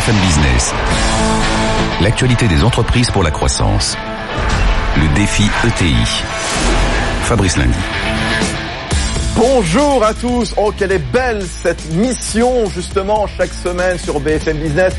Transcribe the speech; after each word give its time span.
BFM 0.00 0.16
Business. 0.16 0.72
L'actualité 2.00 2.48
des 2.48 2.64
entreprises 2.64 3.10
pour 3.10 3.22
la 3.22 3.30
croissance. 3.30 3.98
Le 4.96 5.14
défi 5.14 5.42
ETI. 5.66 6.22
Fabrice 7.24 7.58
Lundi. 7.58 7.78
Bonjour 9.36 10.02
à 10.02 10.14
tous. 10.14 10.54
Oh, 10.56 10.72
quelle 10.74 10.92
est 10.92 11.12
belle 11.12 11.42
cette 11.42 11.92
mission, 11.92 12.64
justement, 12.70 13.26
chaque 13.26 13.52
semaine 13.52 13.98
sur 13.98 14.20
BFM 14.20 14.56
Business, 14.56 14.94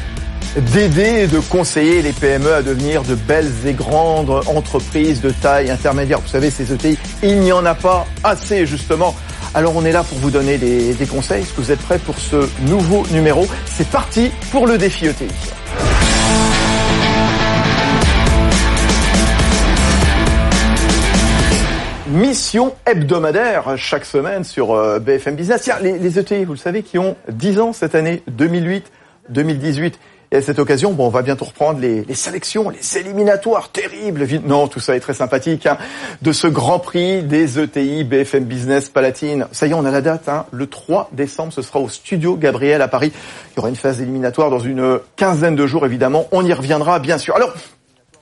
d'aider 0.56 1.24
et 1.24 1.28
de 1.28 1.40
conseiller 1.40 2.04
les 2.04 2.14
PME 2.14 2.54
à 2.54 2.62
devenir 2.62 3.02
de 3.02 3.16
belles 3.16 3.52
et 3.66 3.74
grandes 3.74 4.30
entreprises 4.30 5.20
de 5.22 5.32
taille 5.32 5.72
intermédiaire. 5.72 6.20
Vous 6.20 6.28
savez, 6.28 6.52
ces 6.52 6.72
ETI, 6.72 6.96
il 7.24 7.40
n'y 7.40 7.52
en 7.52 7.66
a 7.66 7.74
pas 7.74 8.06
assez, 8.24 8.68
justement. 8.68 9.16
Alors 9.54 9.76
on 9.76 9.84
est 9.84 9.92
là 9.92 10.02
pour 10.04 10.18
vous 10.20 10.32
donner 10.32 10.58
des, 10.58 11.06
conseils. 11.08 11.42
Est-ce 11.42 11.52
que 11.52 11.60
vous 11.60 11.72
êtes 11.74 11.82
prêts 11.82 12.00
pour 12.00 12.18
ce 12.18 12.48
nouveau 12.70 13.06
numéro? 13.12 13.46
C'est 13.66 13.90
parti 13.90 14.32
pour 14.50 14.66
le 14.66 14.78
défi 14.78 15.08
ETI. 15.08 15.28
Mission 22.12 22.74
hebdomadaire 22.86 23.78
chaque 23.78 24.06
semaine 24.06 24.46
sur 24.46 24.72
euh, 24.72 25.00
BFM 25.00 25.36
Business. 25.36 25.64
Tiens, 25.64 25.80
les, 25.82 26.00
les 26.00 26.18
ETI, 26.18 26.46
vous 26.46 26.54
le 26.54 26.58
savez, 26.58 26.82
qui 26.82 26.98
ont 26.98 27.18
10 27.30 27.60
ans 27.60 27.74
cette 27.74 27.96
année, 27.96 28.24
2008-2018. 28.32 29.96
Et 30.34 30.38
à 30.38 30.42
cette 30.42 30.60
occasion, 30.60 30.94
bon, 30.94 31.08
on 31.08 31.10
va 31.10 31.24
bientôt 31.24 31.44
reprendre 31.44 31.82
les, 31.82 32.06
les 32.06 32.16
sélections, 32.16 32.70
les 32.70 32.98
éliminatoires 32.98 33.70
terribles. 33.70 34.26
Non, 34.46 34.70
tout 34.70 34.80
ça 34.80 34.96
est 34.96 35.02
très 35.02 35.14
sympathique. 35.14 35.66
Hein, 35.66 35.78
de 36.22 36.32
ce 36.32 36.48
Grand 36.48 36.80
Prix 36.80 37.22
des 37.22 37.60
ETI 37.60 38.06
BFM 38.06 38.46
Business 38.46 38.88
Palatine. 38.88 39.48
Ça 39.52 39.68
y 39.68 39.72
est, 39.72 39.74
on 39.74 39.84
a 39.84 39.92
la 39.92 40.00
date. 40.00 40.30
Hein, 40.30 40.46
le 40.52 40.68
3 40.68 41.10
décembre, 41.12 41.52
ce 41.52 41.62
sera 41.62 41.82
au 41.82 41.90
Studio 41.90 42.38
Gabriel 42.38 42.82
à 42.82 42.88
Paris. 42.88 43.12
Il 43.52 43.58
y 43.58 43.60
aura 43.60 43.68
une 43.68 43.76
phase 43.76 44.02
éliminatoire 44.02 44.50
dans 44.50 44.60
une 44.60 45.02
quinzaine 45.18 45.58
de 45.58 45.68
jours, 45.68 45.86
évidemment. 45.86 46.28
On 46.32 46.46
y 46.46 46.54
reviendra, 46.54 47.00
bien 47.00 47.18
sûr. 47.18 47.36
Alors, 47.36 47.54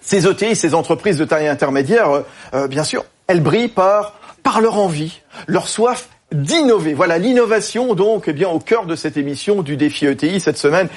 ces 0.01 0.25
ETI, 0.27 0.55
ces 0.55 0.73
entreprises 0.73 1.19
de 1.19 1.25
taille 1.25 1.47
intermédiaire, 1.47 2.09
euh, 2.09 2.21
euh, 2.55 2.67
bien 2.67 2.83
sûr, 2.83 3.05
elles 3.27 3.41
brillent 3.41 3.67
par, 3.67 4.15
par 4.41 4.61
leur 4.61 4.79
envie, 4.79 5.21
leur 5.45 5.69
soif 5.69 6.09
d'innover. 6.31 6.95
Voilà 6.95 7.19
l'innovation 7.19 7.93
donc 7.93 8.25
eh 8.27 8.33
bien 8.33 8.49
au 8.49 8.59
cœur 8.59 8.85
de 8.85 8.95
cette 8.95 9.17
émission 9.17 9.61
du 9.61 9.77
défi 9.77 10.07
ETI 10.07 10.39
cette 10.39 10.57
semaine. 10.57 10.87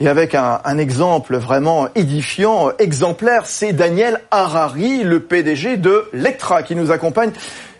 Et 0.00 0.08
avec 0.08 0.34
un, 0.34 0.60
un 0.64 0.78
exemple 0.78 1.36
vraiment 1.36 1.88
édifiant, 1.94 2.70
exemplaire, 2.78 3.46
c'est 3.46 3.72
Daniel 3.72 4.20
Harari, 4.30 5.02
le 5.02 5.20
PDG 5.20 5.78
de 5.78 6.04
Lectra, 6.12 6.62
qui 6.62 6.76
nous 6.76 6.90
accompagne. 6.90 7.30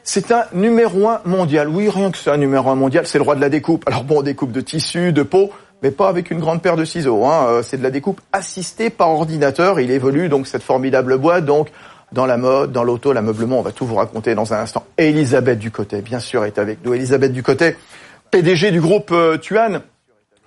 C'est 0.02 0.30
un 0.30 0.44
numéro 0.52 1.08
un 1.08 1.20
mondial. 1.24 1.68
Oui, 1.68 1.88
rien 1.88 2.10
que 2.12 2.16
c'est 2.16 2.30
un 2.30 2.36
numéro 2.36 2.70
un 2.70 2.76
mondial, 2.76 3.06
c'est 3.06 3.18
le 3.18 3.24
roi 3.24 3.34
de 3.34 3.40
la 3.40 3.48
découpe. 3.48 3.82
Alors 3.86 4.04
bon, 4.04 4.22
découpe 4.22 4.52
de 4.52 4.60
tissu, 4.60 5.12
de 5.12 5.24
peau, 5.24 5.50
mais 5.82 5.90
pas 5.90 6.08
avec 6.08 6.30
une 6.30 6.38
grande 6.38 6.62
paire 6.62 6.76
de 6.76 6.84
ciseaux. 6.84 7.24
Hein. 7.26 7.46
Euh, 7.48 7.62
C'est 7.62 7.76
de 7.76 7.82
la 7.82 7.90
découpe 7.90 8.20
assistée 8.32 8.88
par 8.88 9.10
ordinateur. 9.10 9.80
Il 9.80 9.90
évolue 9.90 10.28
donc 10.28 10.46
cette 10.46 10.62
formidable 10.62 11.18
boîte. 11.18 11.44
Donc 11.44 11.68
dans 12.12 12.24
la 12.24 12.36
mode, 12.36 12.70
dans 12.70 12.84
l'auto, 12.84 13.12
l'ameublement, 13.12 13.58
on 13.58 13.62
va 13.62 13.72
tout 13.72 13.84
vous 13.84 13.96
raconter 13.96 14.36
dans 14.36 14.54
un 14.54 14.60
instant. 14.60 14.84
Elisabeth 14.96 15.58
Ducotet, 15.58 16.02
bien 16.02 16.20
sûr, 16.20 16.44
est 16.44 16.58
avec 16.58 16.84
nous. 16.84 16.94
Elisabeth 16.94 17.32
Ducotet, 17.32 17.76
PDG 18.30 18.70
du 18.70 18.80
groupe 18.80 19.10
euh, 19.10 19.38
Tuan, 19.38 19.80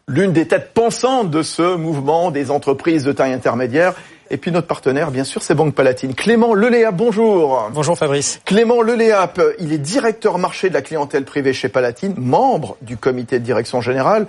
l'une 0.10 0.34
des 0.34 0.48
têtes 0.48 0.72
pensantes 0.74 1.30
de 1.30 1.44
ce 1.44 1.76
mouvement 1.76 2.32
des 2.32 2.50
entreprises 2.50 3.04
de 3.04 3.12
taille 3.12 3.32
intermédiaire. 3.32 3.94
Et 4.32 4.38
puis 4.38 4.52
notre 4.52 4.68
partenaire, 4.68 5.12
bien 5.12 5.24
sûr, 5.24 5.44
c'est 5.44 5.54
Banque 5.54 5.76
Palatine. 5.76 6.16
Clément 6.16 6.54
Leléap, 6.56 6.96
bonjour. 6.96 7.70
Bonjour 7.74 7.98
Fabrice. 7.98 8.42
Clément 8.44 8.82
Leléap, 8.82 9.40
il 9.60 9.72
est 9.72 9.78
directeur 9.78 10.40
marché 10.40 10.70
de 10.70 10.74
la 10.74 10.82
clientèle 10.82 11.26
privée 11.26 11.54
chez 11.54 11.70
Palatine, 11.70 12.16
membre 12.18 12.76
du 12.82 12.98
comité 12.98 13.40
de 13.40 13.46
direction 13.46 13.82
générale. 13.82 14.26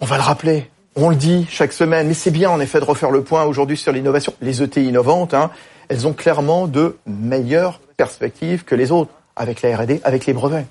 On 0.00 0.06
va 0.06 0.16
le 0.16 0.22
rappeler, 0.22 0.70
on 0.94 1.10
le 1.10 1.16
dit 1.16 1.44
chaque 1.50 1.72
semaine, 1.72 2.06
mais 2.06 2.14
c'est 2.14 2.30
bien 2.30 2.50
en 2.50 2.60
effet 2.60 2.78
de 2.78 2.84
refaire 2.84 3.10
le 3.10 3.22
point 3.22 3.44
aujourd'hui 3.44 3.76
sur 3.76 3.92
l'innovation. 3.92 4.32
Les 4.40 4.62
ETI 4.62 4.86
innovantes, 4.86 5.34
hein, 5.34 5.50
elles 5.88 6.06
ont 6.06 6.12
clairement 6.12 6.68
de 6.68 6.96
meilleures 7.06 7.80
perspectives 7.96 8.64
que 8.64 8.76
les 8.76 8.92
autres, 8.92 9.10
avec 9.34 9.62
la 9.62 9.76
R&D, 9.76 10.00
avec 10.04 10.26
les 10.26 10.32
brevets. 10.32 10.66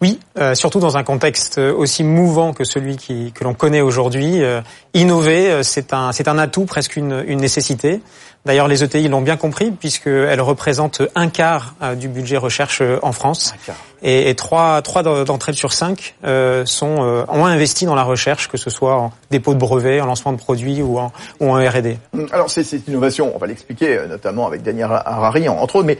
Oui, 0.00 0.20
euh, 0.38 0.54
surtout 0.54 0.78
dans 0.78 0.96
un 0.96 1.02
contexte 1.02 1.58
aussi 1.58 2.04
mouvant 2.04 2.52
que 2.52 2.62
celui 2.64 2.96
qui, 2.96 3.32
que 3.32 3.42
l'on 3.42 3.54
connaît 3.54 3.80
aujourd'hui. 3.80 4.42
Euh, 4.42 4.60
innover, 4.94 5.50
euh, 5.50 5.62
c'est 5.62 5.92
un, 5.92 6.12
c'est 6.12 6.28
un 6.28 6.38
atout, 6.38 6.66
presque 6.66 6.96
une, 6.96 7.24
une 7.26 7.40
nécessité. 7.40 8.00
D'ailleurs, 8.44 8.68
les 8.68 8.84
ETI 8.84 9.08
l'ont 9.08 9.20
bien 9.20 9.36
compris 9.36 9.70
puisqu'elles 9.72 10.40
représentent 10.40 11.02
un 11.14 11.28
quart 11.28 11.74
euh, 11.82 11.94
du 11.94 12.08
budget 12.08 12.36
recherche 12.36 12.80
euh, 12.80 12.98
en 13.02 13.12
France. 13.12 13.52
Et, 14.00 14.30
et 14.30 14.34
trois, 14.36 14.80
trois 14.82 15.02
d'entre 15.02 15.48
elles 15.48 15.56
sur 15.56 15.72
cinq 15.72 16.14
euh, 16.24 16.64
sont, 16.64 17.02
euh, 17.02 17.24
ont 17.28 17.44
investi 17.44 17.84
dans 17.84 17.96
la 17.96 18.04
recherche, 18.04 18.48
que 18.48 18.56
ce 18.56 18.70
soit 18.70 18.94
en 18.94 19.12
dépôt 19.30 19.54
de 19.54 19.58
brevets, 19.58 20.00
en 20.00 20.06
lancement 20.06 20.32
de 20.32 20.38
produits 20.38 20.80
ou 20.80 20.98
en, 20.98 21.12
ou 21.40 21.50
en 21.50 21.54
R&D. 21.56 21.98
Alors 22.32 22.48
c'est 22.48 22.62
cette 22.62 22.86
innovation, 22.86 23.32
on 23.34 23.38
va 23.38 23.48
l'expliquer 23.48 23.98
euh, 23.98 24.06
notamment 24.06 24.46
avec 24.46 24.62
Daniel 24.62 24.88
Harari 25.04 25.48
entre 25.48 25.76
autres, 25.76 25.86
mais 25.86 25.98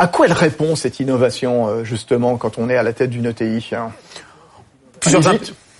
à 0.00 0.06
quoi 0.08 0.26
elle 0.26 0.32
répond 0.32 0.74
cette 0.76 0.98
innovation 1.00 1.68
euh, 1.68 1.84
justement 1.84 2.36
quand 2.36 2.58
on 2.58 2.68
est 2.70 2.76
à 2.76 2.82
la 2.82 2.92
tête 2.92 3.10
d'une 3.10 3.26
ETI 3.26 3.64
hein 3.74 3.92
Plusieurs 5.00 5.22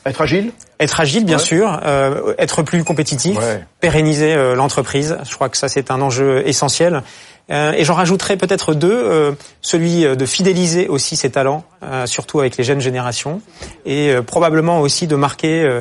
Être 0.07 0.23
agile 0.23 0.53
Être 0.79 1.01
agile, 1.01 1.25
bien 1.27 1.37
Ouais. 1.37 1.43
sûr, 1.43 1.79
euh, 1.85 2.33
être 2.39 2.63
plus 2.63 2.85
compétitif, 2.85 3.37
Ouais. 3.39 3.63
pérenniser 3.81 4.33
euh, 4.35 4.55
l'entreprise. 4.55 5.19
Je 5.29 5.35
crois 5.35 5.51
que 5.51 5.59
ça, 5.59 5.69
c'est 5.69 5.91
un 5.91 6.01
enjeu 6.01 6.43
essentiel. 6.49 7.03
Euh, 7.51 7.73
et 7.73 7.85
j'en 7.85 7.95
rajouterai 7.95 8.37
peut-être 8.39 8.73
deux. 8.73 8.91
euh, 8.93 9.33
celui 9.61 10.03
de 10.05 10.25
fidéliser 10.27 10.89
aussi 10.89 11.17
ses 11.17 11.29
talents, 11.31 11.65
euh, 11.83 12.07
surtout 12.07 12.41
avec 12.41 12.57
les 12.57 12.65
jeunes 12.65 12.81
générations, 12.81 13.43
et 13.85 14.11
euh, 14.11 14.23
probablement 14.23 14.81
aussi 14.81 15.07
de 15.07 15.17
marquer 15.17 15.79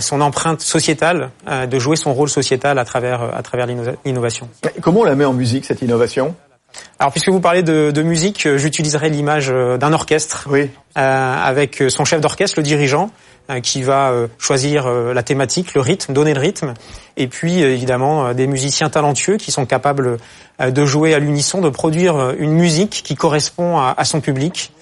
son 0.00 0.20
empreinte 0.20 0.60
sociétale, 0.60 1.30
euh, 1.48 1.66
de 1.66 1.78
jouer 1.80 1.96
son 1.96 2.14
rôle 2.14 2.28
sociétal 2.28 2.78
à 2.78 2.84
travers, 2.84 3.20
à 3.36 3.42
travers 3.42 3.66
l'inno- 3.66 3.96
l'innovation. 4.04 4.48
Comment 4.80 5.00
on 5.00 5.04
la 5.04 5.16
met 5.16 5.24
en 5.24 5.32
musique 5.32 5.64
cette 5.64 5.82
innovation? 5.82 6.36
Alors, 6.98 7.10
puisque 7.12 7.28
vous 7.28 7.40
parlez 7.40 7.62
de, 7.62 7.90
de 7.90 8.02
musique, 8.02 8.46
euh, 8.46 8.58
j'utiliserai 8.58 9.10
l'image 9.10 9.50
euh, 9.50 9.76
d'un 9.76 9.92
orchestre 9.92 10.46
Oui. 10.50 10.70
euh, 10.96 11.36
avec 11.44 11.82
son 11.88 12.04
chef 12.04 12.20
d'orchestre, 12.20 12.58
le 12.58 12.62
dirigeant, 12.62 13.10
qui 13.60 13.82
va 13.82 14.10
euh, 14.10 14.28
choisir 14.38 14.86
euh, 14.86 15.12
la 15.12 15.22
thématique, 15.22 15.74
le 15.74 15.80
rythme, 15.80 16.12
donner 16.12 16.34
le 16.34 16.40
rythme, 16.40 16.74
et 17.16 17.26
puis 17.26 17.62
euh, 17.62 17.72
évidemment 17.72 18.34
des 18.34 18.46
musiciens 18.46 18.88
talentueux 18.88 19.36
qui 19.36 19.50
sont 19.50 19.66
capables 19.66 20.18
de 20.60 20.86
jouer 20.86 21.14
à 21.14 21.18
l'unisson, 21.18 21.60
de 21.60 21.70
produire 21.70 22.34
une 22.38 22.52
musique 22.52 23.02
qui 23.04 23.14
correspond 23.14 23.78
à, 23.78 24.04
son 24.04 24.20
public 24.20 24.72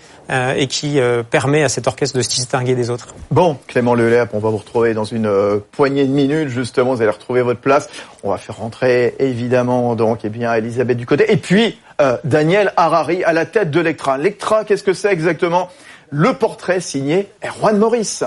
et 0.57 0.67
qui 0.67 0.99
permet 1.31 1.63
à 1.63 1.69
cet 1.69 1.87
orchestre 1.87 2.17
de 2.19 2.23
se 2.23 2.29
distinguer 2.29 2.75
des 2.75 2.91
autres. 2.91 3.15
Bon, 3.31 3.57
Clément 3.67 3.95
Leléap, 3.95 4.31
on 4.35 4.41
va 4.41 4.51
vous 4.51 4.59
retrouver 4.59 4.95
dans 4.95 5.05
une 5.05 5.61
poignée 5.73 6.05
de 6.05 6.13
minutes, 6.13 6.49
justement, 6.49 6.95
vous 6.95 7.03
allez 7.03 7.11
retrouver 7.11 7.43
votre 7.43 7.61
place. 7.61 7.89
On 8.23 8.31
va 8.31 8.37
faire 8.37 8.59
rentrer, 8.59 9.15
évidemment, 9.19 9.95
donc, 9.95 10.21
eh 10.25 10.29
bien, 10.29 10.53
Elisabeth 10.53 10.99
du 10.99 11.07
côté. 11.07 11.33
Et 11.33 11.37
puis, 11.37 11.79
euh, 12.01 12.17
Daniel 12.25 12.73
Harari 12.77 13.23
à 13.25 13.33
la 13.33 13.45
tête 13.45 13.71
de 13.71 13.81
Lectra. 13.81 14.17
Lectra, 14.17 14.65
qu'est-ce 14.65 14.83
que 14.83 14.95
c'est 14.95 15.13
exactement? 15.13 15.69
Le 16.09 16.33
portrait 16.33 16.81
signé 16.81 17.29
Erwan 17.45 17.77
Maurice. 17.77 18.25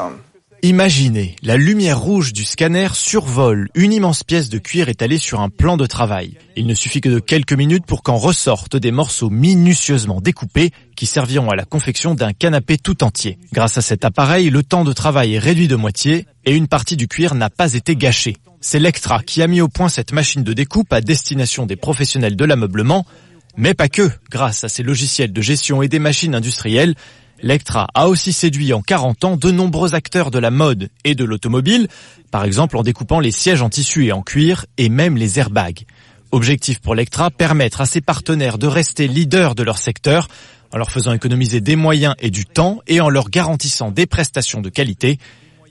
Imaginez, 0.65 1.35
la 1.41 1.57
lumière 1.57 1.99
rouge 1.99 2.31
du 2.31 2.45
scanner 2.45 2.87
survole 2.93 3.67
une 3.75 3.91
immense 3.91 4.23
pièce 4.23 4.47
de 4.47 4.59
cuir 4.59 4.87
étalée 4.87 5.17
sur 5.17 5.41
un 5.41 5.49
plan 5.49 5.75
de 5.75 5.85
travail. 5.85 6.37
Il 6.55 6.67
ne 6.67 6.73
suffit 6.73 7.01
que 7.01 7.09
de 7.09 7.19
quelques 7.19 7.51
minutes 7.51 7.85
pour 7.85 8.01
qu'en 8.01 8.15
ressortent 8.15 8.77
des 8.77 8.91
morceaux 8.91 9.29
minutieusement 9.29 10.21
découpés 10.21 10.71
qui 10.95 11.05
serviront 11.05 11.49
à 11.49 11.57
la 11.57 11.65
confection 11.65 12.15
d'un 12.15 12.31
canapé 12.31 12.77
tout 12.77 13.03
entier. 13.03 13.39
Grâce 13.51 13.77
à 13.77 13.81
cet 13.81 14.05
appareil, 14.05 14.49
le 14.49 14.63
temps 14.63 14.85
de 14.85 14.93
travail 14.93 15.33
est 15.33 15.39
réduit 15.39 15.67
de 15.67 15.75
moitié 15.75 16.27
et 16.45 16.55
une 16.55 16.69
partie 16.69 16.95
du 16.95 17.09
cuir 17.09 17.35
n'a 17.35 17.49
pas 17.49 17.73
été 17.73 17.97
gâchée. 17.97 18.37
C'est 18.61 18.79
Lectra 18.79 19.21
qui 19.21 19.41
a 19.41 19.47
mis 19.47 19.59
au 19.59 19.67
point 19.67 19.89
cette 19.89 20.13
machine 20.13 20.43
de 20.43 20.53
découpe 20.53 20.93
à 20.93 21.01
destination 21.01 21.65
des 21.65 21.75
professionnels 21.75 22.37
de 22.37 22.45
l'ameublement, 22.45 23.05
mais 23.57 23.73
pas 23.73 23.89
que. 23.89 24.09
Grâce 24.31 24.63
à 24.63 24.69
ses 24.69 24.83
logiciels 24.83 25.33
de 25.33 25.41
gestion 25.41 25.81
et 25.81 25.89
des 25.89 25.99
machines 25.99 26.35
industrielles, 26.35 26.95
Lectra 27.43 27.87
a 27.93 28.07
aussi 28.07 28.31
séduit 28.31 28.71
en 28.71 28.81
40 28.81 29.25
ans 29.25 29.37
de 29.37 29.51
nombreux 29.51 29.95
acteurs 29.95 30.31
de 30.31 30.39
la 30.39 30.49
mode 30.49 30.89
et 31.03 31.13
de 31.13 31.25
l'automobile, 31.25 31.89
par 32.31 32.45
exemple 32.45 32.77
en 32.77 32.83
découpant 32.83 33.19
les 33.19 33.31
sièges 33.31 33.61
en 33.61 33.69
tissu 33.69 34.05
et 34.05 34.13
en 34.13 34.21
cuir 34.21 34.65
et 34.77 34.87
même 34.87 35.17
les 35.17 35.39
airbags. 35.39 35.85
Objectif 36.31 36.79
pour 36.79 36.95
Lectra, 36.95 37.29
permettre 37.29 37.81
à 37.81 37.85
ses 37.85 37.99
partenaires 37.99 38.57
de 38.57 38.65
rester 38.65 39.09
leaders 39.09 39.55
de 39.55 39.63
leur 39.63 39.77
secteur 39.77 40.29
en 40.71 40.77
leur 40.77 40.89
faisant 40.89 41.11
économiser 41.11 41.59
des 41.59 41.75
moyens 41.75 42.15
et 42.19 42.31
du 42.31 42.45
temps 42.45 42.79
et 42.87 43.01
en 43.01 43.09
leur 43.09 43.29
garantissant 43.29 43.91
des 43.91 44.05
prestations 44.05 44.61
de 44.61 44.69
qualité. 44.69 45.19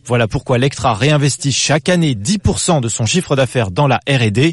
Voilà 0.05 0.29
pourquoi 0.29 0.59
Lectra 0.59 0.93
réinvestit 0.95 1.53
chaque 1.53 1.89
année 1.89 2.15
10% 2.15 2.83
de 2.83 2.89
son 2.89 3.07
chiffre 3.07 3.35
d'affaires 3.35 3.71
dans 3.71 3.89
la 3.89 3.99
R&D. 4.09 4.53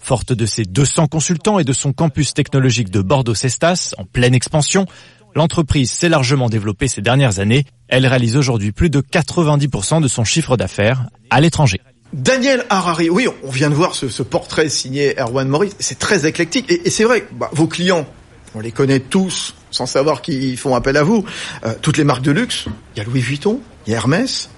Forte 0.00 0.32
de 0.32 0.46
ses 0.46 0.64
200 0.64 1.08
consultants 1.08 1.58
et 1.58 1.64
de 1.64 1.72
son 1.72 1.92
campus 1.92 2.34
technologique 2.34 2.90
de 2.90 3.00
Bordeaux-Cestas, 3.00 3.94
en 3.98 4.04
pleine 4.04 4.34
expansion, 4.34 4.86
l'entreprise 5.34 5.90
s'est 5.90 6.08
largement 6.08 6.48
développée 6.48 6.88
ces 6.88 7.02
dernières 7.02 7.38
années. 7.38 7.64
Elle 7.88 8.06
réalise 8.06 8.36
aujourd'hui 8.36 8.72
plus 8.72 8.90
de 8.90 9.00
90% 9.00 10.02
de 10.02 10.08
son 10.08 10.24
chiffre 10.24 10.56
d'affaires 10.56 11.06
à 11.30 11.40
l'étranger. 11.40 11.80
Daniel 12.12 12.64
Harari, 12.70 13.10
oui, 13.10 13.28
on 13.42 13.50
vient 13.50 13.68
de 13.68 13.74
voir 13.74 13.94
ce, 13.94 14.22
portrait 14.22 14.68
signé 14.68 15.14
Erwan 15.20 15.46
Maurice, 15.46 15.74
c'est 15.78 15.98
très 15.98 16.26
éclectique. 16.26 16.70
Et, 16.70 16.86
et 16.86 16.90
c'est 16.90 17.04
vrai, 17.04 17.26
bah, 17.32 17.50
vos 17.52 17.66
clients, 17.66 18.06
on 18.54 18.60
les 18.60 18.72
connaît 18.72 19.00
tous, 19.00 19.54
sans 19.70 19.86
savoir 19.86 20.22
qu'ils 20.22 20.56
font 20.56 20.74
appel 20.74 20.96
à 20.96 21.02
vous. 21.02 21.24
Euh, 21.64 21.74
toutes 21.80 21.98
les 21.98 22.04
marques 22.04 22.22
de 22.22 22.30
luxe, 22.30 22.66
il 22.94 22.98
y 22.98 23.02
a 23.02 23.04
Louis 23.04 23.20
Vuitton, 23.20 23.60
il 23.86 23.90
y 23.90 23.94
a 23.94 23.98
Hermès, 23.98 24.50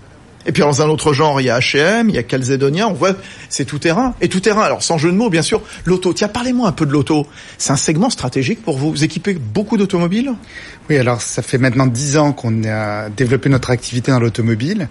Et 0.46 0.52
puis 0.52 0.62
dans 0.62 0.80
un 0.80 0.88
autre 0.88 1.12
genre, 1.12 1.40
il 1.40 1.44
y 1.44 1.50
a 1.50 1.58
H&M, 1.58 2.08
il 2.08 2.14
y 2.14 2.18
a 2.18 2.22
Calzedonia, 2.22 2.88
on 2.88 2.94
voit, 2.94 3.12
c'est 3.50 3.64
tout 3.66 3.78
terrain. 3.78 4.14
Et 4.22 4.28
tout 4.28 4.40
terrain, 4.40 4.62
alors 4.62 4.82
sans 4.82 4.96
jeu 4.96 5.10
de 5.12 5.16
mots, 5.16 5.28
bien 5.28 5.42
sûr, 5.42 5.60
l'auto. 5.84 6.12
Tiens, 6.14 6.28
parlez-moi 6.28 6.68
un 6.68 6.72
peu 6.72 6.86
de 6.86 6.92
l'auto. 6.92 7.26
C'est 7.58 7.72
un 7.72 7.76
segment 7.76 8.08
stratégique 8.10 8.62
pour 8.62 8.78
vous. 8.78 8.90
Vous 8.90 9.04
équipez 9.04 9.34
beaucoup 9.34 9.76
d'automobiles? 9.76 10.32
Oui, 10.88 10.96
alors 10.96 11.20
ça 11.20 11.42
fait 11.42 11.58
maintenant 11.58 11.86
dix 11.86 12.16
ans 12.16 12.32
qu'on 12.32 12.64
a 12.64 13.10
développé 13.10 13.48
notre 13.50 13.70
activité 13.70 14.10
dans 14.12 14.18
l'automobile. 14.20 14.88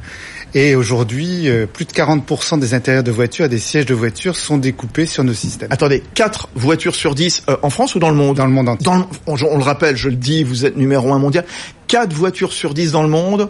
Et 0.54 0.76
aujourd'hui, 0.76 1.50
euh, 1.50 1.66
plus 1.66 1.86
de 1.86 1.92
40% 1.92 2.60
des 2.60 2.74
intérieurs 2.74 3.04
de 3.04 3.12
voitures 3.12 3.46
et 3.46 3.50
des 3.50 3.60
sièges 3.60 3.86
de 3.86 3.94
voitures 3.94 4.36
sont 4.36 4.58
découpés 4.58 5.06
sur 5.06 5.24
nos 5.24 5.34
systèmes. 5.34 5.70
Attendez, 5.72 6.04
4 6.16 6.50
voitures 6.56 6.96
sur 6.96 7.16
10 7.16 7.44
euh, 7.50 7.58
en 7.64 7.70
France 7.70 7.96
ou 7.96 8.00
dans 8.00 8.10
le 8.10 8.16
monde? 8.16 8.38
Dans 8.38 8.46
le 8.46 8.52
monde 8.52 8.70
entier. 8.70 8.86
Dans 8.86 8.98
le- 8.98 9.04
on, 9.28 9.36
on 9.50 9.58
le 9.58 9.64
rappelle, 9.64 9.96
je 9.98 10.10
le 10.10 10.16
dis, 10.16 10.44
vous 10.44 10.66
êtes 10.66 10.78
numéro 10.78 11.12
un 11.14 11.20
mondial. 11.20 11.46
4 11.88 12.14
voitures 12.14 12.54
sur 12.54 12.74
10 12.74 12.92
dans 12.94 13.04
le 13.04 13.10
monde. 13.10 13.50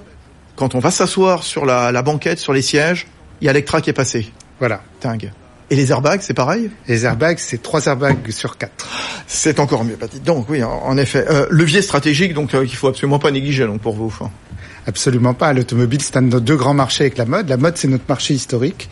Quand 0.60 0.76
on 0.76 0.80
va 0.80 0.92
s'asseoir 0.92 1.44
sur 1.44 1.66
la, 1.66 1.94
la 1.94 2.02
banquette, 2.02 2.38
sur 2.38 2.52
les 2.52 2.62
sièges, 2.62 3.08
il 3.40 3.46
y 3.46 3.50
a 3.50 3.54
Lectra 3.54 3.80
qui 3.80 3.92
est 3.92 3.94
passé. 3.94 4.30
Voilà. 4.60 4.82
Dingue. 5.02 5.32
Et 5.70 5.76
les 5.78 5.92
airbags, 5.92 6.20
c'est 6.20 6.34
pareil? 6.34 6.70
Les 6.90 7.06
airbags, 7.06 7.38
c'est 7.40 7.64
trois 7.64 7.86
airbags 7.86 8.30
sur 8.32 8.58
quatre. 8.58 8.86
C'est 9.26 9.62
encore 9.62 9.86
mieux. 9.86 9.98
Dites 10.12 10.24
Donc 10.24 10.50
oui, 10.50 10.62
en, 10.62 10.98
effet. 10.98 11.24
Euh, 11.30 11.46
levier 11.50 11.82
stratégique, 11.82 12.34
donc 12.34 12.54
euh, 12.54 12.66
qu'il 12.66 12.76
faut 12.76 12.90
absolument 12.90 13.20
pas 13.20 13.32
négliger 13.32 13.66
donc, 13.66 13.80
pour 13.80 13.96
vous. 13.96 14.14
Absolument 14.86 15.34
pas. 15.34 15.54
L'automobile, 15.54 16.02
c'est 16.02 16.18
un 16.18 16.24
de 16.24 16.28
nos 16.28 16.42
deux 16.42 16.58
grands 16.58 16.74
marchés 16.74 17.06
avec 17.06 17.18
la 17.18 17.26
mode. 17.26 17.48
La 17.48 17.56
mode, 17.56 17.78
c'est 17.78 17.88
notre 17.88 18.10
marché 18.10 18.34
historique. 18.34 18.90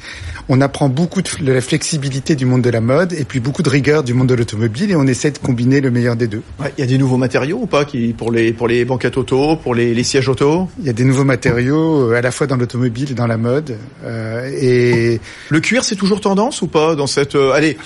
On 0.49 0.61
apprend 0.61 0.88
beaucoup 0.88 1.21
de, 1.21 1.27
la 1.41 1.59
flexibilité 1.59 2.35
du 2.35 2.45
monde 2.45 2.61
de 2.61 2.69
la 2.69 2.79
mode 2.79 3.11
et 3.13 3.25
puis 3.25 3.39
beaucoup 3.41 3.63
de 3.63 3.69
rigueur 3.69 4.03
du 4.03 4.13
monde 4.13 4.27
de 4.29 4.33
l'automobile 4.33 4.91
et 4.91 4.95
on 4.95 5.05
essaie 5.05 5.31
de 5.31 5.38
combiner 5.39 5.81
le 5.81 5.91
meilleur 5.91 6.15
des 6.15 6.27
deux. 6.27 6.41
Ouais, 6.59 6.71
Il 6.77 6.81
y 6.81 6.83
a 6.83 6.88
des 6.88 6.97
nouveaux 6.97 7.17
matériaux 7.17 7.59
ou 7.61 7.65
pas 7.65 7.83
qui 7.83 8.13
pour 8.13 8.31
les 8.31 8.53
pour 8.53 8.67
les 8.69 8.85
banquettes 8.85 9.17
auto, 9.17 9.57
pour 9.57 9.75
les, 9.75 9.94
les 9.94 10.03
sièges 10.03 10.29
auto? 10.29 10.69
Il 10.79 10.85
y 10.85 10.89
a 10.89 10.94
des 10.94 11.03
nouveaux 11.03 11.25
matériaux 11.25 12.11
euh, 12.11 12.15
à 12.15 12.21
la 12.21 12.31
fois 12.31 12.47
dans 12.47 12.55
l'automobile 12.55 13.11
et 13.11 13.13
dans 13.13 13.27
la 13.27 13.35
mode. 13.38 13.77
Euh, 14.05 14.49
et 14.61 15.19
Le 15.49 15.59
cuir, 15.59 15.83
c'est 15.83 15.95
toujours 15.97 16.21
tendance 16.21 16.61
ou 16.61 16.67
pas 16.67 16.95
dans 16.95 17.07
cette 17.07 17.35
euh, 17.35 17.51
allez 17.51 17.77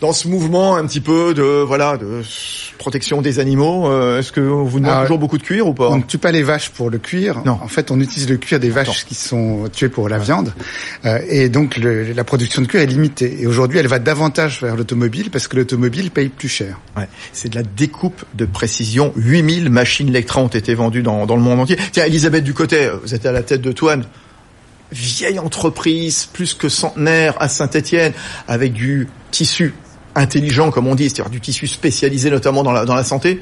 dans 0.00 0.12
ce 0.12 0.26
mouvement 0.26 0.76
un 0.76 0.86
petit 0.86 1.00
peu 1.00 1.32
de 1.32 1.62
voilà 1.62 1.96
de 1.96 2.22
protection 2.78 3.22
des 3.22 3.38
animaux 3.38 3.86
euh, 3.88 4.18
Est-ce 4.18 4.32
que 4.32 4.40
vous 4.40 4.80
demandez 4.80 4.96
Ah, 4.98 5.02
toujours 5.02 5.18
beaucoup 5.18 5.38
de 5.38 5.42
cuir 5.44 5.66
ou 5.68 5.74
pas? 5.74 5.88
On 5.90 5.98
ne 5.98 6.02
tue 6.02 6.18
pas 6.18 6.32
les 6.32 6.42
vaches 6.42 6.70
pour 6.70 6.90
le 6.90 6.98
cuir. 6.98 7.42
Non. 7.44 7.58
En 7.62 7.68
fait, 7.68 7.90
on 7.90 8.00
utilise 8.00 8.28
le 8.28 8.36
cuir 8.36 8.58
des 8.58 8.70
vaches 8.70 8.88
Attends. 8.88 9.06
qui 9.08 9.14
sont 9.14 9.68
tuées 9.72 9.88
pour 9.90 10.08
la 10.08 10.18
viande. 10.18 10.52
Euh, 11.04 11.18
et 11.28 11.48
donc, 11.48 11.76
le- 11.76 11.99
la 12.14 12.24
production 12.24 12.62
de 12.62 12.66
cuir 12.66 12.80
est 12.82 12.86
limitée. 12.86 13.40
Et 13.40 13.46
aujourd'hui, 13.46 13.78
elle 13.78 13.86
va 13.86 13.98
davantage 13.98 14.62
vers 14.62 14.76
l'automobile 14.76 15.30
parce 15.30 15.48
que 15.48 15.56
l'automobile 15.56 16.10
paye 16.10 16.28
plus 16.28 16.48
cher. 16.48 16.78
C'est 17.32 17.50
de 17.50 17.56
la 17.56 17.62
découpe 17.62 18.24
de 18.34 18.44
précision. 18.44 19.12
8000 19.16 19.70
machines 19.70 20.10
Lectra 20.10 20.40
ont 20.40 20.48
été 20.48 20.74
vendues 20.74 21.02
dans, 21.02 21.24
le 21.24 21.42
monde 21.42 21.60
entier. 21.60 21.78
Tiens, 21.92 22.04
Elisabeth 22.04 22.44
Ducotet, 22.44 22.90
vous 23.02 23.14
êtes 23.14 23.26
à 23.26 23.32
la 23.32 23.42
tête 23.42 23.60
de 23.60 23.72
Toine. 23.72 24.04
Vieille 24.92 25.38
entreprise, 25.38 26.28
plus 26.32 26.54
que 26.54 26.68
centenaire 26.68 27.34
à 27.40 27.48
Saint-Étienne, 27.48 28.12
avec 28.48 28.72
du 28.72 29.06
tissu 29.30 29.74
intelligent, 30.16 30.72
comme 30.72 30.88
on 30.88 30.96
dit, 30.96 31.08
c'est-à-dire 31.08 31.30
du 31.30 31.40
tissu 31.40 31.68
spécialisé 31.68 32.30
notamment 32.30 32.64
dans 32.64 32.94
la 32.94 33.04
santé. 33.04 33.40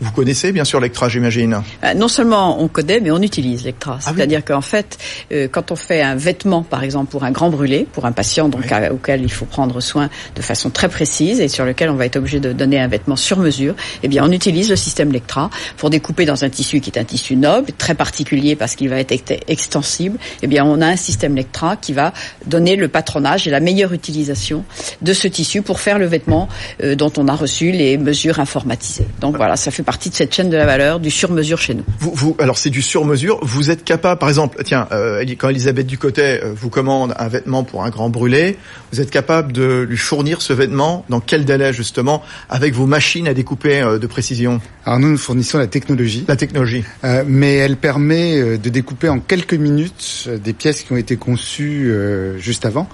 Vous 0.00 0.10
connaissez 0.10 0.50
bien 0.52 0.64
sûr 0.64 0.80
Lectra, 0.80 1.08
j'imagine. 1.08 1.62
Euh, 1.84 1.94
Non 1.94 2.08
seulement 2.08 2.60
on 2.60 2.68
connaît, 2.68 3.00
mais 3.00 3.10
on 3.10 3.22
utilise 3.22 3.64
Lectra. 3.64 3.98
Ah 4.00 4.08
oui. 4.08 4.14
C'est-à-dire 4.16 4.44
qu'en 4.44 4.60
fait, 4.60 4.98
euh, 5.32 5.46
quand 5.50 5.70
on 5.70 5.76
fait 5.76 6.02
un 6.02 6.16
vêtement, 6.16 6.62
par 6.62 6.82
exemple, 6.82 7.10
pour 7.10 7.22
un 7.24 7.30
grand 7.30 7.48
brûlé, 7.48 7.86
pour 7.92 8.04
un 8.04 8.12
patient 8.12 8.48
donc 8.48 8.62
Oui. 8.64 8.72
à- 8.72 8.92
auquel 8.92 9.22
il 9.22 9.30
faut 9.30 9.44
prendre 9.44 9.80
soin 9.80 10.10
de 10.34 10.42
façon 10.42 10.70
très 10.70 10.88
précise 10.88 11.40
et 11.40 11.46
sur 11.48 11.64
lequel 11.64 11.90
on 11.90 11.94
va 11.94 12.06
être 12.06 12.16
obligé 12.16 12.40
de 12.40 12.52
donner 12.52 12.80
un 12.80 12.88
vêtement 12.88 13.14
sur 13.16 13.38
mesure, 13.38 13.74
eh 14.02 14.08
bien, 14.08 14.24
on 14.26 14.32
utilise 14.32 14.68
le 14.68 14.76
système 14.76 15.12
Lectra 15.12 15.48
pour 15.76 15.90
découper 15.90 16.24
dans 16.24 16.44
un 16.44 16.48
tissu 16.50 16.80
qui 16.80 16.90
est 16.90 16.98
un 16.98 17.04
tissu 17.04 17.36
noble, 17.36 17.70
très 17.78 17.94
particulier 17.94 18.56
parce 18.56 18.74
qu'il 18.74 18.88
va 18.88 18.98
être 18.98 19.12
ex- 19.12 19.40
extensible. 19.46 20.18
Eh 20.42 20.46
bien, 20.48 20.64
on 20.64 20.80
a 20.80 20.86
un 20.88 20.96
système 20.96 21.36
Lectra 21.36 21.76
qui 21.76 21.92
va 21.92 22.12
donner 22.46 22.74
le 22.74 22.88
patronage 22.88 23.46
et 23.46 23.50
la 23.50 23.60
meilleure 23.60 23.92
utilisation 23.92 24.64
de 25.02 25.12
ce 25.12 25.28
tissu 25.28 25.62
pour 25.62 25.78
faire 25.78 25.98
le 26.00 26.06
vêtement 26.06 26.48
euh, 26.82 26.96
dont 26.96 27.12
on 27.16 27.28
a 27.28 27.34
reçu 27.34 27.70
les 27.70 27.96
mesures 27.96 28.40
informatisées. 28.40 29.06
Donc 29.20 29.36
voilà, 29.36 29.54
ça 29.54 29.70
fait 29.70 29.83
partie 29.84 30.10
de 30.10 30.14
cette 30.14 30.34
chaîne 30.34 30.50
de 30.50 30.56
la 30.56 30.66
valeur 30.66 31.00
du 31.00 31.10
sur-mesure 31.10 31.58
chez 31.60 31.74
nous. 31.74 31.84
Vous, 32.00 32.12
vous, 32.14 32.36
alors 32.38 32.58
c'est 32.58 32.70
du 32.70 32.82
sur-mesure. 32.82 33.38
Vous 33.42 33.70
êtes 33.70 33.84
capable, 33.84 34.18
par 34.18 34.28
exemple, 34.28 34.60
tiens, 34.64 34.88
euh, 34.92 35.24
quand 35.38 35.48
Elisabeth 35.48 35.86
Ducotet 35.86 36.40
euh, 36.42 36.52
vous 36.54 36.70
commande 36.70 37.14
un 37.18 37.28
vêtement 37.28 37.64
pour 37.64 37.84
un 37.84 37.90
grand 37.90 38.08
brûlé, 38.10 38.56
vous 38.92 39.00
êtes 39.00 39.10
capable 39.10 39.52
de 39.52 39.86
lui 39.88 39.96
fournir 39.96 40.40
ce 40.42 40.52
vêtement 40.52 41.04
dans 41.08 41.20
quel 41.20 41.44
délai 41.44 41.72
justement, 41.72 42.22
avec 42.48 42.74
vos 42.74 42.86
machines 42.86 43.28
à 43.28 43.34
découper 43.34 43.80
euh, 43.82 43.98
de 43.98 44.06
précision, 44.06 44.60
Alors 44.86 44.98
nous, 44.98 45.10
nous 45.10 45.18
fournissons 45.18 45.58
la 45.58 45.66
technologie, 45.66 46.24
la 46.28 46.36
technologie. 46.36 46.84
euh, 47.04 47.22
mais 47.26 47.54
elle 47.56 47.76
permet 47.76 48.40
euh, 48.40 48.58
de 48.58 48.68
découper 48.70 49.08
en 49.08 49.20
quelques 49.20 49.54
minutes 49.54 50.24
euh, 50.28 50.38
des 50.38 50.52
pièces 50.52 50.82
qui 50.82 50.92
ont 50.92 50.96
été 50.96 51.16
conçues 51.16 51.90
euh, 51.90 52.38
juste 52.38 52.64
avant. 52.66 52.88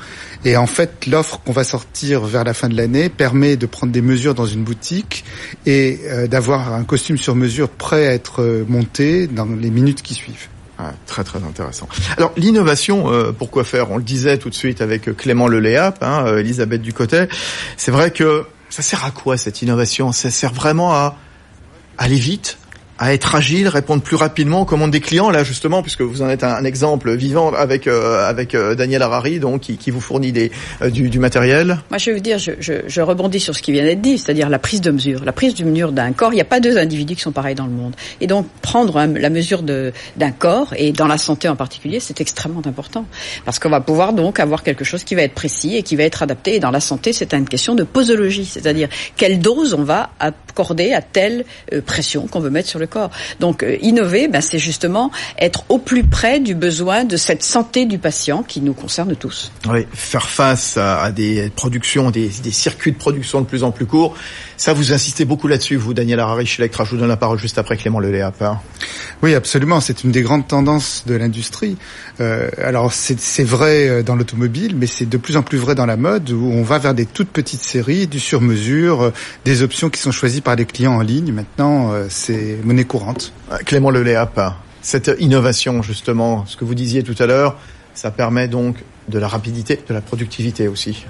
Et 0.45 0.57
en 0.57 0.67
fait, 0.67 1.07
l'offre 1.07 1.41
qu'on 1.45 1.53
va 1.53 1.65
sortir 1.65 2.23
vers 2.23 2.45
la 2.45 2.55
fin 2.55 2.69
de 2.69 2.77
l'année 2.77 3.09
permet 3.11 3.57
de 3.57 3.67
prendre 3.67 3.93
des 3.93 4.01
mesures 4.01 4.35
dans 4.35 4.47
une 4.47 4.65
boutique 4.65 5.25
et 5.67 6.01
euh, 6.09 6.27
d'avoir 6.27 6.73
un 6.73 6.80
costume 6.85 7.19
sur 7.19 7.35
mesure 7.35 7.69
prêt 7.69 8.07
à 8.07 8.13
être 8.13 8.43
euh, 8.43 8.65
monté 8.69 9.27
dans 9.27 9.47
les 9.47 9.71
minutes 9.71 10.03
qui 10.03 10.15
suivent. 10.15 10.49
Ah, 10.79 10.93
très 11.07 11.25
très 11.25 11.43
intéressant. 11.45 11.89
Alors 12.17 12.33
l'innovation, 12.37 13.13
euh, 13.13 13.33
pourquoi 13.33 13.65
faire? 13.65 13.91
On 13.91 13.99
le 13.99 14.03
disait 14.03 14.39
tout 14.39 14.49
de 14.49 14.55
suite 14.55 14.81
avec 14.81 15.09
euh, 15.09 15.13
Clément 15.13 15.47
Leléap, 15.47 16.03
hein, 16.03 16.37
Elisabeth 16.37 16.81
Ducotet. 16.81 17.29
C'est 17.77 17.91
vrai 17.91 18.11
que 18.11 18.45
ça 18.71 18.83
sert 18.83 19.05
à 19.05 19.11
quoi 19.11 19.37
cette 19.37 19.63
innovation? 19.63 20.13
Ça 20.13 20.31
sert 20.31 20.53
vraiment 20.53 20.95
à 20.95 21.17
aller 21.99 22.17
vite, 22.17 22.59
à 23.01 23.15
être 23.15 23.35
agile, 23.35 23.67
répondre 23.67 24.03
plus 24.03 24.15
rapidement 24.15 24.61
aux 24.61 24.65
commandes 24.67 24.91
des 24.91 25.01
clients. 25.01 25.31
Là 25.31 25.43
justement, 25.43 25.83
puisque 25.83 26.03
vous 26.03 26.21
en 26.21 26.29
êtes 26.29 26.45
un, 26.45 26.63
exemple 26.65 27.13
vivant 27.17 27.51
avec 27.55 27.87
euh, 27.87 28.29
avec 28.29 28.55
euh, 28.55 28.75
Daniel 28.75 29.01
Harari, 29.01 29.41
donc 29.41 29.63
qui, 29.63 29.79
qui 29.79 29.91
vous 29.91 30.03
fournit 30.03 30.33
des 30.33 30.53
euh, 30.83 30.91
du, 30.91 31.19
matériel. 31.19 31.79
Moi, 31.89 31.97
je 31.97 32.11
veux 32.11 32.21
dire, 32.21 32.39
je, 32.39 32.53
je, 32.61 33.01
rebondis 33.01 33.41
sur 33.41 33.57
ce 33.57 33.63
qui 33.63 33.73
vient 33.73 33.85
d'être 33.85 34.03
dit, 34.03 34.19
c'est-à-dire 34.19 34.51
la 34.51 34.59
prise 34.59 34.83
de 34.83 34.91
mesure. 34.91 35.25
La 35.25 35.33
prise 35.33 35.55
de 35.55 35.65
mesure 35.65 35.93
d'un 35.93 36.13
corps, 36.13 36.33
il 36.33 36.37
n'y 36.37 36.43
a 36.43 36.47
pas 36.47 36.61
deux 36.61 36.77
individus 36.77 37.17
qui 37.17 37.23
sont 37.23 37.33
pareils 37.33 37.55
dans 37.55 37.65
le 37.65 37.73
monde. 37.73 37.97
Et 38.21 38.27
donc, 38.27 38.47
prendre 38.61 38.99
hein, 38.99 39.07
la 39.07 39.31
mesure 39.31 39.63
d'un 39.63 40.31
corps, 40.39 40.75
et 40.77 40.93
dans 40.93 41.07
la 41.07 41.17
santé 41.17 41.49
en 41.49 41.57
particulier, 41.57 42.01
c'est 42.01 42.21
extrêmement 42.21 42.63
important. 42.67 43.07
Parce 43.47 43.59
qu'on 43.59 43.71
va 43.71 43.81
pouvoir 43.81 44.13
donc 44.13 44.41
avoir 44.41 44.63
quelque 44.63 44.85
chose 44.85 45.05
qui 45.05 45.15
va 45.15 45.23
être 45.23 45.35
précis 45.35 45.77
et 45.77 45.83
qui 45.83 45.97
va 45.97 46.05
être 46.05 46.23
adapté. 46.23 46.57
Et 46.57 46.61
dans 46.61 46.71
la 46.71 46.81
santé, 46.81 47.15
c'est 47.15 47.33
une 47.33 47.49
question 47.49 47.75
de 47.75 47.83
posologie, 47.83 48.45
c'est-à-dire 48.45 48.89
quelle 49.17 49.39
dose 49.39 49.73
on 49.73 49.85
va 49.85 50.11
accorder 50.21 50.93
à 50.93 51.01
telle 51.01 51.45
pression 51.87 52.27
qu'on 52.27 52.41
veut 52.41 52.51
mettre 52.51 52.69
sur 52.69 52.79
le 52.79 52.90
corps. 52.91 53.11
Donc, 53.39 53.63
euh, 53.63 53.77
innover, 53.81 54.29
ben, 54.29 54.43
c'est 54.43 54.59
justement 54.59 55.11
être 55.39 55.65
au 55.71 55.79
plus 55.79 56.05
près 56.05 56.41
du 56.41 56.55
besoin 56.55 57.05
de 57.05 57.17
cette 57.17 57.43
santé 57.43 57.87
du 57.87 57.99
patient 57.99 58.43
qui 58.43 58.61
nous 58.61 58.75
concerne 58.75 59.17
tous. 59.17 59.51
Oui, 59.71 59.87
faire 59.95 60.29
face 60.29 60.77
à, 60.77 61.01
à 61.03 61.11
des 61.13 61.51
productions, 61.55 62.11
des, 62.11 62.29
des 62.43 62.51
circuits 62.51 62.93
de 62.93 62.99
production 62.99 63.41
de 63.41 63.47
plus 63.47 63.65
en 63.65 63.71
plus 63.71 63.87
courts. 63.87 64.15
Ça, 64.57 64.75
vous 64.75 64.93
insistez 64.93 65.25
beaucoup 65.25 65.49
là-dessus, 65.49 65.77
vous, 65.77 65.95
Daniel 65.95 66.21
Harari, 66.21 66.45
chez 66.45 66.61
Electra. 66.63 66.85
Je 66.85 66.91
vous 66.91 66.99
donne 66.99 67.09
la 67.09 67.17
parole 67.17 67.39
juste 67.39 67.57
après 67.57 67.77
Clément 67.79 68.01
Leléap. 68.01 68.43
hein. 68.43 68.59
Oui, 69.23 69.35
absolument. 69.35 69.81
C'est 69.81 70.05
une 70.05 70.11
des 70.11 70.23
grandes 70.23 70.47
tendances 70.49 71.05
de 71.07 71.15
l'industrie. 71.15 71.77
Euh, 72.21 72.51
alors, 72.63 72.93
c'est 72.93 73.45
vrai 73.45 73.89
euh, 73.89 74.03
dans 74.03 74.17
l'automobile, 74.17 74.75
mais 74.77 74.87
c'est 74.87 75.09
de 75.09 75.17
plus 75.17 75.37
en 75.37 75.43
plus 75.43 75.59
vrai 75.59 75.75
dans 75.75 75.87
la 75.87 75.97
mode, 75.97 76.31
où 76.31 76.51
on 76.53 76.63
va 76.63 76.79
vers 76.79 76.95
des 76.95 77.07
toutes 77.07 77.31
petites 77.31 77.63
séries, 77.63 78.07
du 78.07 78.21
sur-mesure, 78.21 79.03
euh, 79.03 79.13
des 79.45 79.63
options 79.63 79.89
qui 79.89 80.01
sont 80.01 80.13
choisies 80.13 80.41
par 80.41 80.57
les 80.57 80.65
clients 80.67 80.95
en 80.95 81.01
ligne. 81.03 81.33
Maintenant, 81.33 81.93
euh, 81.93 82.07
c'est 82.09 82.59
monnaie 82.65 82.80
courante. 82.85 83.33
Euh, 83.51 83.59
Clément 83.65 83.91
Leléap, 83.91 84.41
cette 84.83 85.11
innovation, 85.19 85.83
justement, 85.83 86.47
ce 86.47 86.57
que 86.57 86.65
vous 86.65 86.75
disiez 86.75 87.03
tout 87.03 87.17
à 87.19 87.27
l'heure, 87.27 87.57
ça 87.95 88.11
permet 88.11 88.49
donc 88.49 88.85
de 89.09 89.19
la 89.19 89.29
rapidité, 89.29 89.79
de 89.89 89.95
la 89.95 90.01
productivité 90.01 90.69
aussi. 90.69 91.05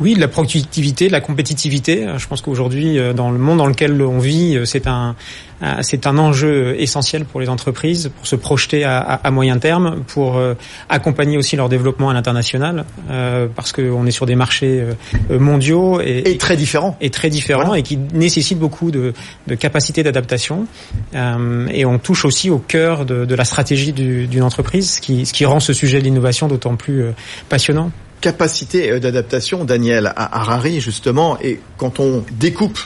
Oui, 0.00 0.14
de 0.14 0.20
la 0.20 0.28
productivité, 0.28 1.08
de 1.08 1.12
la 1.12 1.20
compétitivité. 1.20 2.06
Je 2.16 2.26
pense 2.26 2.40
qu'aujourd'hui, 2.40 2.98
euh, 2.98 3.12
dans 3.12 3.30
le 3.30 3.38
monde 3.38 3.58
dans 3.58 3.66
lequel 3.66 4.00
on 4.02 4.18
vit, 4.18 4.56
euh, 4.56 4.64
c'est 4.64 4.86
un 4.86 5.14
euh, 5.62 5.74
c'est 5.82 6.06
un 6.06 6.16
enjeu 6.16 6.74
essentiel 6.80 7.26
pour 7.26 7.38
les 7.38 7.50
entreprises 7.50 8.10
pour 8.16 8.26
se 8.26 8.34
projeter 8.34 8.82
à, 8.84 9.20
moyen 9.30 9.58
terme, 9.58 10.02
pour 10.06 10.38
euh, 10.38 10.54
accompagner 10.88 11.36
aussi 11.36 11.54
leur 11.54 11.68
développement 11.68 12.08
à 12.08 12.14
l'international, 12.14 12.86
euh, 13.10 13.46
parce 13.54 13.72
qu'on 13.72 14.06
est 14.06 14.10
sur 14.10 14.24
des 14.24 14.36
marchés 14.36 14.82
euh, 15.30 15.38
mondiaux 15.38 16.00
et, 16.00 16.22
Et 16.30 16.38
très 16.38 16.56
différent. 16.56 16.96
et 17.02 17.10
très 17.10 17.28
différents 17.28 17.64
Voilà. 17.66 17.80
et 17.80 17.82
qui 17.82 17.98
nécessitent 18.14 18.58
beaucoup 18.58 18.90
de, 18.90 19.12
de 19.48 19.54
capacité 19.54 20.02
d'adaptation. 20.02 20.66
Euh, 21.14 21.66
et 21.74 21.84
on 21.84 21.98
touche 21.98 22.24
aussi 22.24 22.48
au 22.48 22.58
cœur 22.58 23.04
de, 23.04 23.26
de 23.26 23.34
la 23.34 23.44
stratégie 23.44 23.92
du- 23.92 24.28
d'une 24.28 24.42
entreprise, 24.44 24.92
ce 24.94 25.00
qui, 25.02 25.26
ce 25.26 25.34
qui 25.34 25.44
rend 25.44 25.60
ce 25.60 25.74
sujet 25.74 25.98
de 25.98 26.04
l'innovation 26.04 26.48
d'autant 26.48 26.76
plus 26.76 27.02
euh, 27.02 27.10
passionnant. 27.50 27.90
Capacité 28.20 28.90
euh, 28.90 29.00
d'adaptation, 29.00 29.64
Daniel, 29.64 30.12
à 30.16 30.40
Harari, 30.40 30.80
justement, 30.80 31.38
et 31.40 31.60
quand 31.76 32.00
on 32.00 32.24
découpe 32.32 32.78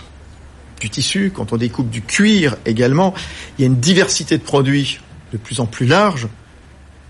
du 0.80 0.90
tissu, 0.90 1.32
quand 1.34 1.52
on 1.52 1.56
découpe 1.56 1.90
du 1.90 2.02
cuir 2.02 2.56
également, 2.66 3.14
il 3.58 3.62
y 3.62 3.64
a 3.64 3.66
une 3.66 3.80
diversité 3.80 4.36
de 4.38 4.42
produits 4.42 5.00
de 5.32 5.38
plus 5.38 5.60
en 5.60 5.66
plus 5.66 5.86
large 5.86 6.28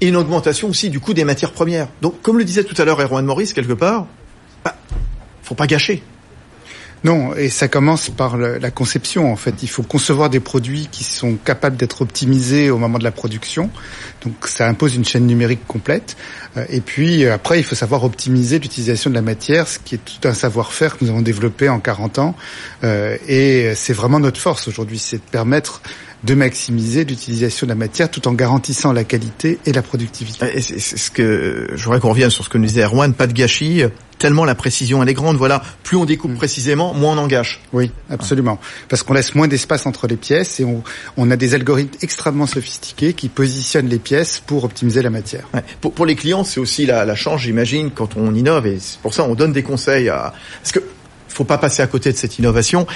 et 0.01 0.09
une 0.09 0.17
augmentation 0.17 0.69
aussi 0.69 0.91
du 0.91 1.01
coût 1.01 1.15
des 1.15 1.25
matières 1.25 1.53
premières. 1.53 1.89
Donc, 2.03 2.21
comme 2.23 2.39
le 2.39 2.45
disait 2.45 2.65
tout 2.65 2.81
à 2.81 2.85
l'heure 2.85 3.01
Erwan 3.01 3.25
Maurice, 3.25 3.53
quelque 3.53 3.73
part, 3.73 4.07
bah, 4.65 4.77
faut 5.43 5.55
pas 5.55 5.67
gâcher. 5.67 6.03
Non, 7.05 7.35
et 7.35 7.51
ça 7.51 7.69
commence 7.69 8.09
par 8.09 8.39
la 8.39 8.71
conception. 8.71 9.31
En 9.31 9.37
fait, 9.37 9.63
il 9.63 9.69
faut 9.69 9.83
concevoir 9.83 10.31
des 10.31 10.41
produits 10.41 10.89
qui 10.91 11.05
sont 11.05 11.35
capables 11.35 11.77
d'être 11.77 12.01
optimisés 12.01 12.71
au 12.71 12.79
moment 12.79 12.99
de 12.99 13.05
la 13.05 13.13
production. 13.13 13.69
Donc, 14.25 14.33
ça 14.47 14.67
impose 14.67 14.95
une 14.95 15.05
chaîne 15.05 15.27
numérique 15.27 15.67
complète. 15.67 16.17
Euh, 16.57 16.65
et 16.71 16.81
puis 16.81 17.27
après, 17.27 17.59
il 17.59 17.63
faut 17.63 17.75
savoir 17.75 18.05
optimiser 18.05 18.59
l'utilisation 18.59 19.11
de 19.11 19.15
la 19.15 19.23
matière, 19.23 19.69
ce 19.69 19.79
qui 19.79 19.97
est 19.97 19.99
tout 19.99 20.27
un 20.27 20.33
savoir-faire 20.33 20.97
que 20.97 21.05
nous 21.05 21.11
avons 21.11 21.21
développé 21.21 21.69
en 21.69 21.79
40 21.79 22.19
ans. 22.21 22.35
Euh, 22.85 23.19
et 23.29 23.75
c'est 23.75 23.93
vraiment 23.93 24.19
notre 24.19 24.41
force 24.41 24.67
aujourd'hui, 24.67 24.99
c'est 24.99 25.19
de 25.19 25.31
permettre 25.31 25.83
de 26.25 26.35
maximiser 26.35 27.05
l'utilisation 27.05 27.67
de 27.67 27.73
la 27.73 27.77
matière 27.77 28.11
tout 28.11 28.27
en 28.29 28.33
garantissant 28.33 28.93
la 28.93 29.05
qualité 29.05 29.59
et 29.67 29.73
la 29.73 29.83
productivité. 29.83 30.61
c'est 30.61 30.79
ce 30.79 31.11
que 31.11 31.69
je 31.75 31.85
voudrais 31.85 32.01
qu'on 32.01 32.11
revienne 32.11 32.31
sur 32.31 32.45
ce 32.45 32.49
que 32.49 32.57
nous 32.57 32.67
disait 32.67 32.83
Erwan, 32.83 33.13
pas 33.13 33.27
de 33.27 33.33
gâchis, 33.33 33.83
tellement 34.19 34.47
la 34.47 34.55
précision 34.55 35.03
elle 35.03 35.09
est 35.11 35.15
grande. 35.15 35.37
Voilà, 35.37 35.63
plus 35.83 35.99
on 35.99 36.07
découpe 36.07 36.33
mm. 36.33 36.37
précisément, 36.37 36.95
moins 36.95 37.17
on 37.17 37.19
en 37.19 37.27
gâche. 37.27 37.61
Oui, 37.75 37.91
absolument, 38.09 38.59
parce 38.89 39.03
qu'on 39.03 39.13
laisse 39.13 39.35
moins 39.35 39.49
d'espace 39.49 39.85
entre 39.85 40.07
les 40.07 40.17
pièces 40.17 40.61
et 40.61 40.65
on, 40.65 40.83
on, 41.19 41.31
a 41.31 41.37
des 41.37 41.55
algorithmes 41.55 41.99
extrêmement 42.01 42.47
sophistiqués 42.47 43.13
qui 43.13 43.29
positionnent 43.29 43.89
les 43.89 43.99
pièces 43.99 44.41
pour 44.45 44.65
optimiser 44.65 45.03
la 45.03 45.11
matière. 45.11 45.47
Ouais. 45.53 45.63
Pour, 45.83 45.93
pour, 45.93 46.07
les 46.07 46.17
clients, 46.17 46.45
c'est 46.45 46.61
aussi 46.61 46.87
la, 46.87 47.05
la 47.05 47.15
chance, 47.15 47.43
j'imagine, 47.43 47.91
quand 47.91 48.17
on 48.17 48.35
innove 48.35 48.67
et 48.67 48.79
c'est 48.81 48.99
pour 49.01 49.13
ça 49.13 49.25
on 49.25 49.35
donne 49.35 49.53
des 49.53 49.63
conseils 49.63 50.09
à 50.09 50.33
parce 50.63 50.73
que 50.73 50.81
faut 51.29 51.45
pas 51.45 51.59
passer 51.59 51.83
à 51.83 51.87
côté 51.87 52.13
de 52.13 52.17
cette 52.17 52.39
innovation 52.39 52.87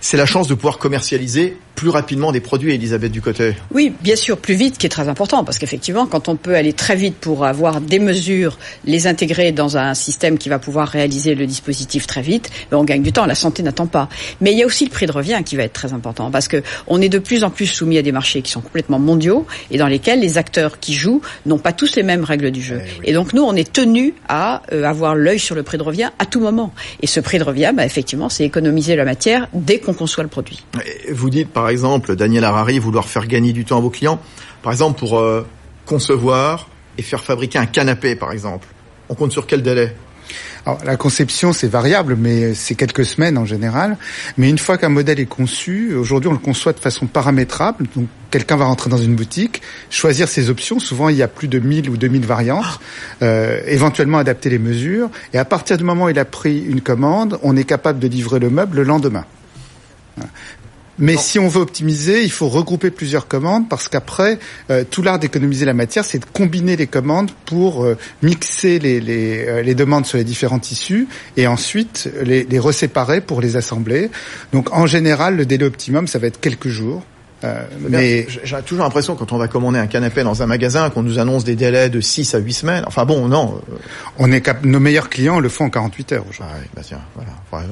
c'est 0.00 0.16
la 0.16 0.26
chance 0.26 0.48
de 0.48 0.54
pouvoir 0.54 0.78
commercialiser 0.78 1.56
plus 1.76 1.90
rapidement 1.90 2.32
des 2.32 2.40
produits, 2.40 2.74
Elisabeth 2.74 3.12
Ducotet. 3.12 3.54
Oui, 3.70 3.92
bien 4.00 4.16
sûr, 4.16 4.38
plus 4.38 4.54
vite, 4.54 4.78
qui 4.78 4.86
est 4.86 4.90
très 4.90 5.08
important, 5.08 5.44
parce 5.44 5.58
qu'effectivement, 5.58 6.06
quand 6.06 6.28
on 6.28 6.34
peut 6.34 6.56
aller 6.56 6.72
très 6.72 6.96
vite 6.96 7.16
pour 7.16 7.44
avoir 7.44 7.80
des 7.82 7.98
mesures, 7.98 8.58
les 8.86 9.06
intégrer 9.06 9.52
dans 9.52 9.76
un 9.76 9.92
système 9.92 10.38
qui 10.38 10.48
va 10.48 10.58
pouvoir 10.58 10.88
réaliser 10.88 11.34
le 11.34 11.46
dispositif 11.46 12.06
très 12.06 12.22
vite, 12.22 12.50
ben, 12.70 12.78
on 12.78 12.84
gagne 12.84 13.02
du 13.02 13.12
temps. 13.12 13.26
La 13.26 13.34
santé 13.34 13.62
n'attend 13.62 13.86
pas. 13.86 14.08
Mais 14.40 14.52
il 14.52 14.58
y 14.58 14.62
a 14.62 14.66
aussi 14.66 14.86
le 14.86 14.90
prix 14.90 15.04
de 15.04 15.12
revient 15.12 15.42
qui 15.44 15.54
va 15.54 15.64
être 15.64 15.74
très 15.74 15.92
important, 15.92 16.30
parce 16.30 16.48
que 16.48 16.62
on 16.86 17.00
est 17.02 17.10
de 17.10 17.18
plus 17.18 17.44
en 17.44 17.50
plus 17.50 17.66
soumis 17.66 17.98
à 17.98 18.02
des 18.02 18.12
marchés 18.12 18.40
qui 18.40 18.50
sont 18.50 18.62
complètement 18.62 18.98
mondiaux 18.98 19.46
et 19.70 19.76
dans 19.76 19.86
lesquels 19.86 20.20
les 20.20 20.38
acteurs 20.38 20.80
qui 20.80 20.94
jouent 20.94 21.20
n'ont 21.44 21.58
pas 21.58 21.72
tous 21.72 21.94
les 21.94 22.02
mêmes 22.02 22.24
règles 22.24 22.50
du 22.50 22.62
jeu. 22.62 22.80
Eh 23.04 23.10
et 23.10 23.12
donc 23.12 23.34
nous, 23.34 23.42
on 23.42 23.54
est 23.54 23.70
tenu 23.70 24.14
à 24.28 24.62
euh, 24.72 24.84
avoir 24.84 25.14
l'œil 25.14 25.38
sur 25.38 25.54
le 25.54 25.62
prix 25.62 25.76
de 25.76 25.82
revient 25.82 26.10
à 26.18 26.24
tout 26.24 26.40
moment. 26.40 26.72
Et 27.02 27.06
ce 27.06 27.20
prix 27.20 27.38
de 27.38 27.44
revient, 27.44 27.72
ben, 27.74 27.82
effectivement, 27.82 28.30
c'est 28.30 28.44
économiser 28.44 28.96
la 28.96 29.04
matière 29.04 29.48
dès 29.52 29.78
qu'on 29.86 29.94
conçoit 29.94 30.24
le 30.24 30.28
produit. 30.28 30.64
Vous 31.12 31.30
dites 31.30 31.48
par 31.48 31.68
exemple, 31.68 32.16
Daniel 32.16 32.44
Harari, 32.44 32.80
vouloir 32.80 33.08
faire 33.08 33.26
gagner 33.26 33.52
du 33.52 33.64
temps 33.64 33.78
à 33.78 33.80
vos 33.80 33.90
clients, 33.90 34.20
par 34.62 34.72
exemple 34.72 34.98
pour 34.98 35.18
euh, 35.18 35.46
concevoir 35.86 36.68
et 36.98 37.02
faire 37.02 37.22
fabriquer 37.22 37.58
un 37.58 37.66
canapé 37.66 38.16
par 38.16 38.32
exemple. 38.32 38.66
On 39.08 39.14
compte 39.14 39.30
sur 39.30 39.46
quel 39.46 39.62
délai? 39.62 39.94
Alors, 40.64 40.80
la 40.84 40.96
conception, 40.96 41.52
c'est 41.52 41.68
variable, 41.68 42.16
mais 42.18 42.52
c'est 42.52 42.74
quelques 42.74 43.06
semaines 43.06 43.38
en 43.38 43.44
général. 43.44 43.96
Mais 44.36 44.50
une 44.50 44.58
fois 44.58 44.76
qu'un 44.76 44.88
modèle 44.88 45.20
est 45.20 45.26
conçu, 45.26 45.94
aujourd'hui, 45.94 46.28
on 46.28 46.32
le 46.32 46.40
conçoit 46.40 46.72
de 46.72 46.80
façon 46.80 47.06
paramétrable. 47.06 47.86
Donc, 47.94 48.08
quelqu'un 48.32 48.56
va 48.56 48.64
rentrer 48.64 48.90
dans 48.90 48.98
une 48.98 49.14
boutique, 49.14 49.62
choisir 49.90 50.26
ses 50.26 50.50
options. 50.50 50.80
Souvent, 50.80 51.08
il 51.08 51.16
y 51.16 51.22
a 51.22 51.28
plus 51.28 51.46
de 51.46 51.60
1000 51.60 51.88
ou 51.88 51.96
2000 51.96 52.26
variantes. 52.26 52.80
Euh, 53.22 53.60
éventuellement, 53.68 54.18
adapter 54.18 54.50
les 54.50 54.58
mesures. 54.58 55.08
Et 55.32 55.38
à 55.38 55.44
partir 55.44 55.78
du 55.78 55.84
moment 55.84 56.06
où 56.06 56.08
il 56.08 56.18
a 56.18 56.24
pris 56.24 56.58
une 56.58 56.80
commande, 56.80 57.38
on 57.44 57.56
est 57.56 57.62
capable 57.62 58.00
de 58.00 58.08
livrer 58.08 58.40
le 58.40 58.50
meuble 58.50 58.78
le 58.78 58.82
lendemain. 58.82 59.24
Mais 60.98 61.16
si 61.16 61.38
on 61.38 61.48
veut 61.48 61.60
optimiser, 61.60 62.22
il 62.22 62.30
faut 62.30 62.48
regrouper 62.48 62.90
plusieurs 62.90 63.28
commandes 63.28 63.68
parce 63.68 63.88
qu'après, 63.88 64.38
euh, 64.70 64.84
tout 64.88 65.02
l'art 65.02 65.18
d'économiser 65.18 65.66
la 65.66 65.74
matière, 65.74 66.04
c'est 66.04 66.18
de 66.18 66.24
combiner 66.32 66.76
les 66.76 66.86
commandes 66.86 67.30
pour 67.44 67.84
euh, 67.84 67.96
mixer 68.22 68.78
les, 68.78 69.00
les, 69.00 69.46
euh, 69.46 69.62
les, 69.62 69.74
demandes 69.74 70.06
sur 70.06 70.16
les 70.16 70.24
différents 70.24 70.58
tissus 70.58 71.06
et 71.36 71.46
ensuite 71.46 72.10
les, 72.22 72.44
les 72.44 72.58
reséparer 72.58 73.20
pour 73.20 73.40
les 73.40 73.56
assembler. 73.56 74.10
Donc 74.52 74.72
en 74.72 74.86
général, 74.86 75.36
le 75.36 75.44
délai 75.44 75.66
optimum, 75.66 76.06
ça 76.06 76.18
va 76.18 76.28
être 76.28 76.40
quelques 76.40 76.68
jours. 76.68 77.02
Euh, 77.46 77.64
mais 77.88 78.26
j'ai 78.44 78.56
toujours 78.62 78.84
l'impression 78.84 79.14
quand 79.14 79.32
on 79.32 79.38
va 79.38 79.48
commander 79.48 79.78
un 79.78 79.86
canapé 79.86 80.22
dans 80.22 80.42
un 80.42 80.46
magasin 80.46 80.90
qu'on 80.90 81.02
nous 81.02 81.18
annonce 81.18 81.44
des 81.44 81.54
délais 81.54 81.88
de 81.88 82.00
6 82.00 82.34
à 82.34 82.38
8 82.38 82.52
semaines. 82.52 82.84
Enfin 82.86 83.04
bon, 83.04 83.28
non. 83.28 83.60
Euh. 83.70 83.76
On 84.18 84.32
est 84.32 84.40
cap 84.40 84.64
nos 84.64 84.80
meilleurs 84.80 85.08
clients 85.08 85.40
le 85.40 85.48
font 85.48 85.66
en 85.66 85.70
48 85.70 86.12
heures 86.12 86.24
aujourd'hui. 86.28 86.54
Ah 86.56 86.60
oui, 86.60 86.68
bah 86.74 86.82
tiens, 86.84 87.00
voilà. 87.14 87.30
Faudrait, 87.50 87.66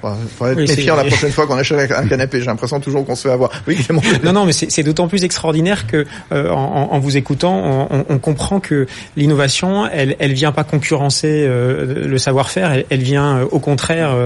voilà. 0.00 0.16
Faudrait 0.36 0.52
être 0.52 0.68
méfiant 0.68 0.96
la 0.96 1.04
prochaine 1.04 1.30
fois 1.30 1.46
qu'on 1.46 1.56
achète 1.56 1.90
un 1.92 2.06
canapé. 2.06 2.40
J'ai 2.40 2.46
l'impression 2.46 2.80
toujours 2.80 3.04
qu'on 3.06 3.14
se 3.14 3.28
fait 3.28 3.32
avoir. 3.32 3.50
Oui, 3.66 3.78
Non, 4.24 4.32
non, 4.32 4.44
mais 4.44 4.52
c'est 4.52 4.82
d'autant 4.82 5.08
plus 5.08 5.24
extraordinaire 5.24 5.86
que 5.86 6.06
euh, 6.32 6.50
en, 6.50 6.92
en, 6.92 6.98
vous 6.98 7.16
écoutant, 7.16 7.88
on, 7.90 8.04
on 8.08 8.18
comprend 8.18 8.60
que 8.60 8.86
l'innovation, 9.16 9.86
elle, 9.86 10.16
elle 10.18 10.32
vient 10.32 10.52
pas 10.52 10.64
concurrencer 10.64 11.44
euh, 11.46 12.06
le 12.06 12.18
savoir-faire. 12.18 12.72
Elle, 12.72 12.84
elle, 12.90 13.02
vient 13.02 13.42
au 13.50 13.58
contraire 13.58 14.16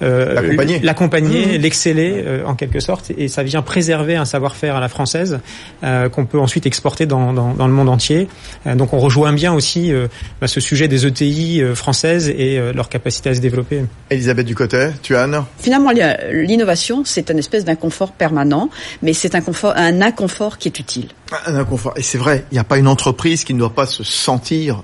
l'accompagner, 0.00 1.46
mmh. 1.46 1.60
l'exceller 1.60 2.24
en 2.44 2.54
quelque 2.54 2.80
sorte, 2.80 3.10
et 3.16 3.28
ça 3.28 3.42
vient 3.42 3.62
préserver 3.62 4.16
un 4.16 4.24
savoir 4.24 4.47
faire 4.56 4.76
à 4.76 4.80
la 4.80 4.88
française 4.88 5.40
euh, 5.82 6.08
qu'on 6.08 6.26
peut 6.26 6.38
ensuite 6.38 6.66
exporter 6.66 7.06
dans, 7.06 7.32
dans, 7.32 7.66
le 7.66 7.72
monde 7.72 7.88
entier. 7.88 8.28
Euh, 8.66 8.74
donc 8.74 8.92
on 8.92 8.98
rejoint 8.98 9.32
bien 9.32 9.52
aussi 9.52 9.92
euh, 9.92 10.08
bah, 10.40 10.48
ce 10.48 10.60
sujet 10.60 10.88
des 10.88 11.06
ETI 11.06 11.62
françaises 11.74 12.28
et 12.28 12.60
leur 12.74 12.88
capacité 12.88 13.30
à 13.30 13.34
se 13.34 13.40
développer. 13.40 13.84
Elisabeth 14.10 14.46
Ducotet, 14.46 14.92
Tuane 15.02 15.44
Finalement, 15.58 15.90
l'innovation, 16.30 17.02
c'est 17.04 17.30
un 17.30 17.36
espèce 17.36 17.64
d'inconfort 17.64 18.12
permanent, 18.12 18.70
mais 19.02 19.12
c'est 19.12 19.34
un, 19.34 19.40
confort, 19.40 19.72
un 19.76 20.00
inconfort 20.00 20.58
qui 20.58 20.68
est 20.68 20.78
utile. 20.78 21.08
Un 21.46 21.56
inconfort. 21.56 21.92
Et 21.96 22.02
c'est 22.02 22.18
vrai, 22.18 22.44
il 22.50 22.54
n'y 22.54 22.60
a 22.60 22.64
pas 22.64 22.78
une 22.78 22.88
entreprise 22.88 23.44
qui 23.44 23.54
ne 23.54 23.58
doit 23.58 23.74
pas 23.74 23.86
se 23.86 24.02
sentir 24.02 24.82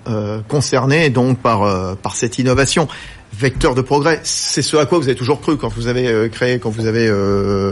concernée 0.49 1.11
donc 1.11 1.39
par, 1.39 1.97
par 1.99 2.17
cette 2.17 2.39
innovation 2.39 2.89
vecteur 3.39 3.75
de 3.75 3.83
progrès. 3.83 4.21
C'est 4.23 4.63
ce 4.63 4.77
à 4.77 4.87
quoi 4.87 4.99
vous 4.99 5.05
avez 5.05 5.17
toujours 5.17 5.41
cru 5.41 5.57
quand 5.57 5.69
vous 5.69 5.87
avez 5.89 6.29
créé 6.31 6.59
quand 6.59 6.71
vous 6.71 6.87
avez 6.87 7.11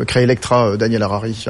créé 0.06 0.24
Electra, 0.24 0.76
Daniel 0.76 1.02
Harari 1.02 1.46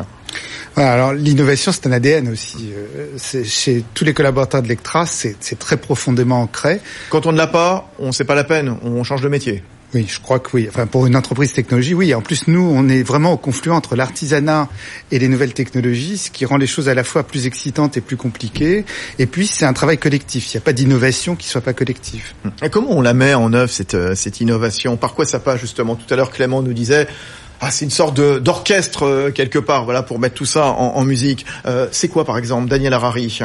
alors 0.77 1.13
l'innovation, 1.13 1.71
c'est 1.73 1.87
un 1.87 1.93
ADN 1.93 2.29
aussi. 2.29 2.73
Euh, 2.75 3.45
chez 3.45 3.85
tous 3.95 4.05
les 4.05 4.15
collaborateurs 4.15 4.63
de 4.63 4.69
Lectra, 4.69 5.05
c'est 5.07 5.59
très 5.59 5.77
profondément 5.77 6.41
ancré. 6.41 6.81
Quand 7.11 7.27
on 7.27 7.33
ne 7.33 7.37
l'a 7.37 7.47
pas, 7.47 7.91
on 7.99 8.13
sait 8.13 8.25
pas 8.25 8.35
la 8.35 8.45
peine, 8.45 8.77
on 8.83 9.05
change 9.05 9.21
de 9.21 9.29
métier. 9.29 9.63
Oui, 9.95 10.07
je 10.09 10.21
crois 10.21 10.39
que 10.39 10.49
oui. 10.55 10.67
Enfin, 10.69 10.87
pour 10.87 11.07
une 11.07 11.17
entreprise 11.17 11.53
technologie, 11.53 11.93
oui. 11.93 12.15
En 12.15 12.23
plus, 12.23 12.49
nous, 12.49 12.61
on 12.61 12.89
est 12.89 13.03
vraiment 13.03 13.33
au 13.33 13.37
confluent 13.37 13.73
entre 13.73 13.95
l'artisanat 13.95 14.69
et 15.11 15.19
les 15.19 15.29
nouvelles 15.29 15.53
technologies, 15.53 16.17
ce 16.17 16.31
qui 16.31 16.47
rend 16.47 16.57
les 16.57 16.67
choses 16.67 16.89
à 16.89 16.95
la 16.95 17.05
fois 17.05 17.25
plus 17.25 17.47
excitantes 17.47 17.97
et 17.99 18.01
plus 18.01 18.17
compliquées. 18.17 18.87
Et 19.19 19.27
puis, 19.27 19.47
c'est 19.47 19.67
un 19.67 19.75
travail 19.75 19.99
collectif. 19.99 20.53
Il 20.53 20.57
n'y 20.57 20.63
a 20.63 20.65
pas 20.65 20.73
d'innovation 20.73 21.37
qui 21.37 21.47
soit 21.47 21.61
pas 21.61 21.75
collective. 21.75 22.33
Et 22.63 22.71
comment 22.71 22.93
on 22.93 23.03
la 23.03 23.13
met 23.13 23.35
en 23.35 23.53
œuvre 23.53 23.71
cette, 23.71 23.95
euh, 23.95 24.15
cette 24.15 24.41
innovation? 24.41 24.97
Par 24.97 25.15
quoi 25.15 25.27
ça 25.27 25.41
passe 25.41 25.61
justement? 25.61 25.95
Tout 25.95 26.13
à 26.13 26.17
l'heure, 26.17 26.31
Clément 26.31 26.63
nous 26.63 26.73
disait 26.73 27.07
ah, 27.61 27.71
c'est 27.71 27.85
une 27.85 27.93
sorte 27.93 28.21
d'orchestre 28.21 29.05
euh, 29.05 29.31
quelque 29.31 29.59
part, 29.61 29.85
voilà, 29.85 30.03
pour 30.03 30.19
mettre 30.19 30.35
tout 30.35 30.45
ça 30.45 30.67
en, 30.67 31.05
musique. 31.05 31.47
Euh, 31.67 31.87
c'est 31.93 32.09
quoi, 32.09 32.25
par 32.25 32.37
exemple, 32.37 32.69
Daniel 32.69 32.93
Harari 32.93 33.41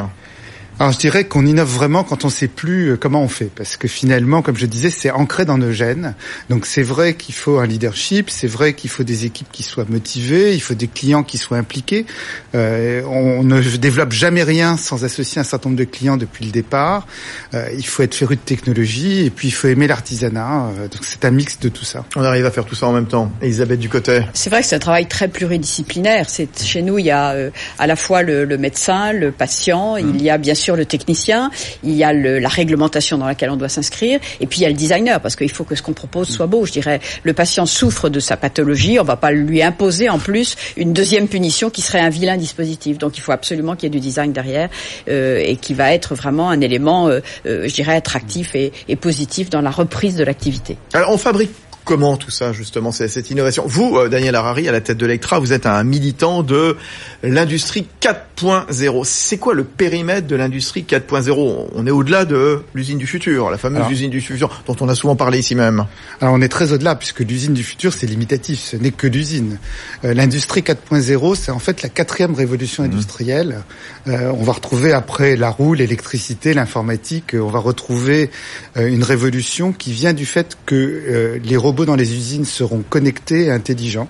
alors 0.78 0.92
je 0.92 0.98
dirais 0.98 1.24
qu'on 1.24 1.44
innove 1.46 1.68
vraiment 1.68 2.04
quand 2.04 2.24
on 2.24 2.28
sait 2.28 2.48
plus 2.48 2.90
euh, 2.90 2.96
comment 2.96 3.22
on 3.22 3.28
fait, 3.28 3.50
parce 3.54 3.76
que 3.76 3.88
finalement, 3.88 4.42
comme 4.42 4.56
je 4.56 4.66
disais, 4.66 4.90
c'est 4.90 5.10
ancré 5.10 5.44
dans 5.44 5.58
nos 5.58 5.72
gènes. 5.72 6.14
Donc 6.50 6.66
c'est 6.66 6.82
vrai 6.82 7.14
qu'il 7.14 7.34
faut 7.34 7.58
un 7.58 7.66
leadership, 7.66 8.30
c'est 8.30 8.46
vrai 8.46 8.74
qu'il 8.74 8.90
faut 8.90 9.02
des 9.02 9.24
équipes 9.24 9.48
qui 9.50 9.62
soient 9.62 9.86
motivées, 9.88 10.54
il 10.54 10.60
faut 10.60 10.74
des 10.74 10.88
clients 10.88 11.22
qui 11.22 11.38
soient 11.38 11.58
impliqués. 11.58 12.06
Euh, 12.54 13.02
on 13.06 13.42
ne 13.42 13.60
développe 13.76 14.12
jamais 14.12 14.42
rien 14.42 14.76
sans 14.76 15.04
associer 15.04 15.40
un 15.40 15.44
certain 15.44 15.70
nombre 15.70 15.78
de 15.78 15.84
clients 15.84 16.16
depuis 16.16 16.44
le 16.44 16.52
départ. 16.52 17.06
Euh, 17.54 17.68
il 17.76 17.86
faut 17.86 18.02
être 18.02 18.14
féru 18.14 18.36
de 18.36 18.40
technologie 18.40 19.26
et 19.26 19.30
puis 19.30 19.48
il 19.48 19.52
faut 19.52 19.68
aimer 19.68 19.86
l'artisanat. 19.86 20.68
Euh, 20.68 20.88
donc 20.88 21.00
c'est 21.02 21.24
un 21.24 21.30
mix 21.30 21.58
de 21.58 21.68
tout 21.68 21.84
ça. 21.84 22.04
On 22.16 22.22
arrive 22.22 22.46
à 22.46 22.50
faire 22.50 22.64
tout 22.64 22.74
ça 22.74 22.86
en 22.86 22.92
même 22.92 23.06
temps. 23.08 23.30
Elisabeth 23.42 23.88
côté. 23.88 24.22
C'est 24.34 24.50
vrai 24.50 24.60
que 24.60 24.66
c'est 24.66 24.76
un 24.76 24.80
travail 24.80 25.06
très 25.06 25.28
pluridisciplinaire. 25.28 26.28
C'est 26.28 26.48
chez 26.62 26.82
nous 26.82 26.98
il 26.98 27.06
y 27.06 27.10
a 27.10 27.30
euh, 27.30 27.50
à 27.78 27.86
la 27.86 27.96
fois 27.96 28.22
le, 28.22 28.44
le 28.44 28.58
médecin, 28.58 29.12
le 29.12 29.32
patient, 29.32 29.96
il 29.96 30.06
mmh. 30.06 30.16
y 30.18 30.30
a 30.30 30.38
bien 30.38 30.54
sûr 30.54 30.67
le 30.76 30.84
technicien, 30.84 31.50
il 31.82 31.94
y 31.94 32.04
a 32.04 32.12
le, 32.12 32.38
la 32.38 32.48
réglementation 32.48 33.18
dans 33.18 33.26
laquelle 33.26 33.50
on 33.50 33.56
doit 33.56 33.68
s'inscrire, 33.68 34.20
et 34.40 34.46
puis 34.46 34.60
il 34.60 34.62
y 34.62 34.66
a 34.66 34.68
le 34.68 34.74
designer, 34.74 35.20
parce 35.20 35.36
qu'il 35.36 35.50
faut 35.50 35.64
que 35.64 35.74
ce 35.74 35.82
qu'on 35.82 35.92
propose 35.92 36.28
soit 36.28 36.46
beau. 36.46 36.66
Je 36.66 36.72
dirais, 36.72 37.00
le 37.22 37.32
patient 37.32 37.66
souffre 37.66 38.08
de 38.08 38.20
sa 38.20 38.36
pathologie, 38.36 38.98
on 38.98 39.04
va 39.04 39.16
pas 39.16 39.30
lui 39.30 39.62
imposer 39.62 40.08
en 40.08 40.18
plus 40.18 40.56
une 40.76 40.92
deuxième 40.92 41.28
punition 41.28 41.70
qui 41.70 41.82
serait 41.82 42.00
un 42.00 42.10
vilain 42.10 42.36
dispositif. 42.36 42.98
Donc 42.98 43.16
il 43.16 43.20
faut 43.20 43.32
absolument 43.32 43.76
qu'il 43.76 43.84
y 43.84 43.86
ait 43.88 43.98
du 43.98 44.00
design 44.00 44.32
derrière, 44.32 44.68
euh, 45.08 45.42
et 45.44 45.56
qui 45.56 45.74
va 45.74 45.92
être 45.92 46.14
vraiment 46.14 46.50
un 46.50 46.60
élément, 46.60 47.08
euh, 47.08 47.20
euh, 47.46 47.68
je 47.68 47.74
dirais, 47.74 47.94
attractif 47.94 48.54
et, 48.54 48.72
et 48.88 48.96
positif 48.96 49.50
dans 49.50 49.60
la 49.60 49.70
reprise 49.70 50.16
de 50.16 50.24
l'activité. 50.24 50.76
Alors 50.92 51.10
on 51.10 51.18
fabrique 51.18 51.50
comment 51.88 52.18
tout 52.18 52.30
ça 52.30 52.52
justement, 52.52 52.92
c'est 52.92 53.08
cette 53.08 53.30
innovation? 53.30 53.64
Vous, 53.66 53.96
euh, 53.96 54.10
Daniel 54.10 54.34
Harari, 54.34 54.68
à 54.68 54.72
la 54.72 54.82
tête 54.82 54.98
de 54.98 55.06
Lectra, 55.06 55.38
vous 55.38 55.54
êtes 55.54 55.64
un 55.64 55.82
militant 55.84 56.42
de 56.42 56.76
l'industrie 57.22 57.86
4.0. 58.02 59.04
C'est 59.06 59.38
quoi 59.38 59.54
le 59.54 59.64
périmètre 59.64 60.26
de 60.26 60.36
l'industrie 60.36 60.84
4.0 60.86 61.68
On 61.74 61.86
est 61.86 61.90
au-delà 61.90 62.26
de 62.26 62.60
l'usine 62.74 62.98
du 62.98 63.06
futur, 63.06 63.48
la 63.48 63.56
fameuse 63.56 63.90
usine 63.90 64.10
du 64.10 64.20
futur 64.20 64.62
dont 64.66 64.76
on 64.80 64.88
a 64.90 64.94
souvent 64.94 65.16
parlé 65.16 65.38
ici 65.38 65.54
même. 65.54 65.86
Alors 66.20 66.34
on 66.34 66.42
est 66.42 66.50
très 66.50 66.74
au-delà 66.74 66.94
puisque 66.94 67.20
l'usine 67.20 67.54
du 67.54 67.64
futur 67.64 67.94
c'est 67.94 68.06
limitatif, 68.06 68.60
ce 68.60 68.76
n'est 68.76 68.90
que 68.90 69.06
l'usine. 69.06 69.58
Euh, 70.04 70.12
l'industrie 70.12 70.60
4.0 70.60 71.36
c'est 71.36 71.52
en 71.52 71.58
fait 71.58 71.80
la 71.80 71.88
quatrième 71.88 72.34
révolution 72.34 72.82
mmh. 72.82 72.86
industrielle. 72.86 73.62
Euh, 74.08 74.30
on 74.38 74.42
va 74.42 74.52
retrouver 74.52 74.92
après 74.92 75.36
la 75.36 75.48
roue, 75.48 75.72
l'électricité, 75.72 76.52
l'informatique, 76.52 77.34
on 77.34 77.48
va 77.48 77.60
retrouver 77.60 78.30
une 78.76 79.02
révolution 79.02 79.72
qui 79.72 79.92
vient 79.92 80.12
du 80.12 80.26
fait 80.26 80.58
que 80.66 81.40
les 81.42 81.56
robots 81.56 81.77
robots 81.78 81.86
dans 81.86 81.96
les 81.96 82.14
usines 82.14 82.44
seront 82.44 82.82
connectés 82.82 83.46
et 83.46 83.50
intelligents 83.50 84.08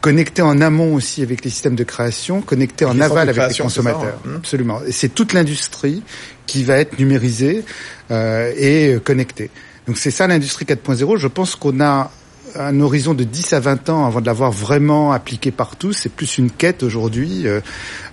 connectés 0.00 0.42
en 0.42 0.60
amont 0.60 0.94
aussi 0.94 1.22
avec 1.22 1.42
les 1.44 1.50
systèmes 1.50 1.76
de 1.76 1.84
création, 1.84 2.42
connectés 2.42 2.84
en 2.84 3.00
aval 3.00 3.30
avec 3.30 3.48
les 3.48 3.62
consommateurs. 3.62 4.20
Hein. 4.26 4.36
Absolument. 4.36 4.80
Et 4.86 4.92
c'est 4.92 5.08
toute 5.08 5.32
l'industrie 5.32 6.02
qui 6.46 6.62
va 6.62 6.76
être 6.76 6.98
numérisée 6.98 7.64
euh, 8.10 8.52
et 8.58 9.00
connectée. 9.02 9.50
Donc 9.86 9.96
c'est 9.96 10.10
ça 10.10 10.26
l'industrie 10.26 10.66
4.0. 10.66 11.16
Je 11.16 11.28
pense 11.28 11.56
qu'on 11.56 11.80
a 11.80 12.10
un 12.56 12.80
horizon 12.80 13.14
de 13.14 13.24
10 13.24 13.52
à 13.52 13.60
20 13.60 13.88
ans 13.90 14.06
avant 14.06 14.20
de 14.20 14.26
l'avoir 14.26 14.50
vraiment 14.50 15.12
appliqué 15.12 15.50
partout. 15.50 15.92
C'est 15.92 16.12
plus 16.12 16.38
une 16.38 16.50
quête 16.50 16.82
aujourd'hui, 16.82 17.46
euh, 17.46 17.60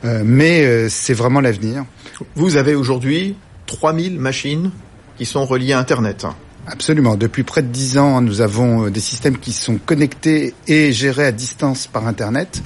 euh, 0.05 0.23
mais 0.25 0.65
euh, 0.65 0.87
c'est 0.89 1.13
vraiment 1.13 1.41
l'avenir. 1.41 1.85
Vous 2.35 2.55
avez 2.55 2.75
aujourd'hui 2.75 3.35
3000 3.67 4.19
machines 4.19 4.71
qui 5.17 5.25
sont 5.25 5.45
reliées 5.45 5.73
à 5.73 5.79
Internet. 5.79 6.25
Absolument. 6.67 7.15
Depuis 7.15 7.43
près 7.43 7.63
de 7.63 7.67
10 7.67 7.97
ans, 7.97 8.21
nous 8.21 8.41
avons 8.41 8.89
des 8.89 8.99
systèmes 8.99 9.37
qui 9.37 9.51
sont 9.51 9.77
connectés 9.77 10.53
et 10.67 10.93
gérés 10.93 11.25
à 11.25 11.31
distance 11.31 11.87
par 11.87 12.07
Internet. 12.07 12.61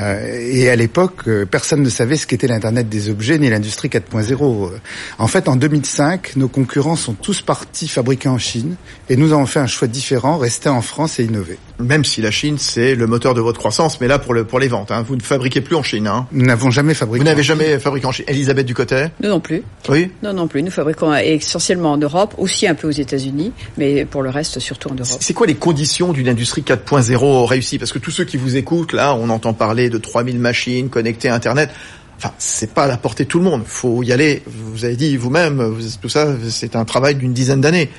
Euh, 0.00 0.50
et 0.52 0.68
à 0.68 0.76
l'époque, 0.76 1.22
euh, 1.26 1.46
personne 1.46 1.82
ne 1.82 1.88
savait 1.88 2.16
ce 2.16 2.26
qu'était 2.26 2.48
l'Internet 2.48 2.88
des 2.88 3.08
objets 3.08 3.38
ni 3.38 3.48
l'industrie 3.48 3.88
4.0. 3.88 4.70
En 5.18 5.26
fait, 5.26 5.48
en 5.48 5.56
2005, 5.56 6.36
nos 6.36 6.48
concurrents 6.48 6.96
sont 6.96 7.14
tous 7.14 7.40
partis 7.40 7.88
fabriquer 7.88 8.28
en 8.28 8.38
Chine 8.38 8.76
et 9.08 9.16
nous 9.16 9.32
avons 9.32 9.46
fait 9.46 9.60
un 9.60 9.66
choix 9.66 9.88
différent, 9.88 10.38
rester 10.38 10.68
en 10.68 10.82
France 10.82 11.18
et 11.18 11.24
innover. 11.24 11.58
Même 11.78 12.04
si 12.04 12.22
la 12.22 12.30
Chine, 12.30 12.56
c'est 12.58 12.94
le 12.94 13.06
moteur 13.06 13.34
de 13.34 13.40
votre 13.40 13.58
croissance, 13.58 14.00
mais 14.00 14.08
là, 14.08 14.18
pour, 14.18 14.32
le, 14.32 14.44
pour 14.44 14.58
les 14.58 14.68
ventes, 14.68 14.90
hein, 14.90 15.04
vous 15.06 15.16
ne 15.16 15.22
fabriquez 15.22 15.60
plus 15.60 15.76
en 15.76 15.82
Chine. 15.82 16.06
Hein. 16.06 16.26
Nous 16.32 16.46
n'avons 16.46 16.70
jamais 16.70 16.94
fabriqué. 16.94 17.18
Vous 17.22 17.28
n'avez 17.28 17.42
jamais 17.42 17.78
fabriqué 17.78 18.06
en 18.06 18.12
Chine. 18.12 18.24
Elisabeth 18.28 18.66
Ducotet 18.66 19.10
Nous 19.22 19.28
non 19.28 19.40
plus. 19.40 19.62
Oui 19.88 20.10
Non, 20.22 20.32
non 20.32 20.48
plus. 20.48 20.62
Nous 20.62 20.70
fabriquons 20.70 21.14
essentiellement 21.14 21.92
en 21.92 21.98
Europe, 21.98 22.34
aussi 22.38 22.66
un 22.66 22.74
peu 22.74 22.88
aux 22.88 22.92
États-Unis, 22.92 23.52
mais 23.76 24.04
pour 24.04 24.22
le 24.22 24.30
reste, 24.30 24.58
surtout 24.58 24.88
en 24.88 24.94
Europe. 24.94 25.18
C'est 25.20 25.34
quoi 25.34 25.46
les 25.46 25.54
conditions 25.54 26.12
d'une 26.12 26.28
industrie 26.28 26.62
4.0 26.62 27.44
réussie? 27.44 27.78
Parce 27.78 27.92
que 27.92 27.98
tous 27.98 28.10
ceux 28.10 28.24
qui 28.24 28.36
vous 28.36 28.56
écoutent, 28.56 28.92
là, 28.92 29.14
on 29.14 29.28
entend 29.28 29.52
parler 29.52 29.90
de 29.90 29.98
3000 29.98 30.38
machines 30.38 30.88
connectées 30.88 31.28
à 31.28 31.34
Internet. 31.34 31.70
Enfin, 32.18 32.32
c'est 32.38 32.72
pas 32.72 32.84
à 32.84 32.86
la 32.86 32.96
portée 32.96 33.24
de 33.24 33.28
tout 33.28 33.38
le 33.38 33.44
monde. 33.44 33.62
Faut 33.66 34.02
y 34.02 34.12
aller. 34.12 34.42
Vous 34.46 34.84
avez 34.86 34.96
dit 34.96 35.16
vous-même, 35.16 35.76
tout 36.00 36.08
ça, 36.08 36.28
c'est 36.48 36.74
un 36.74 36.84
travail 36.84 37.16
d'une 37.16 37.34
dizaine 37.34 37.60
d'années. 37.60 37.90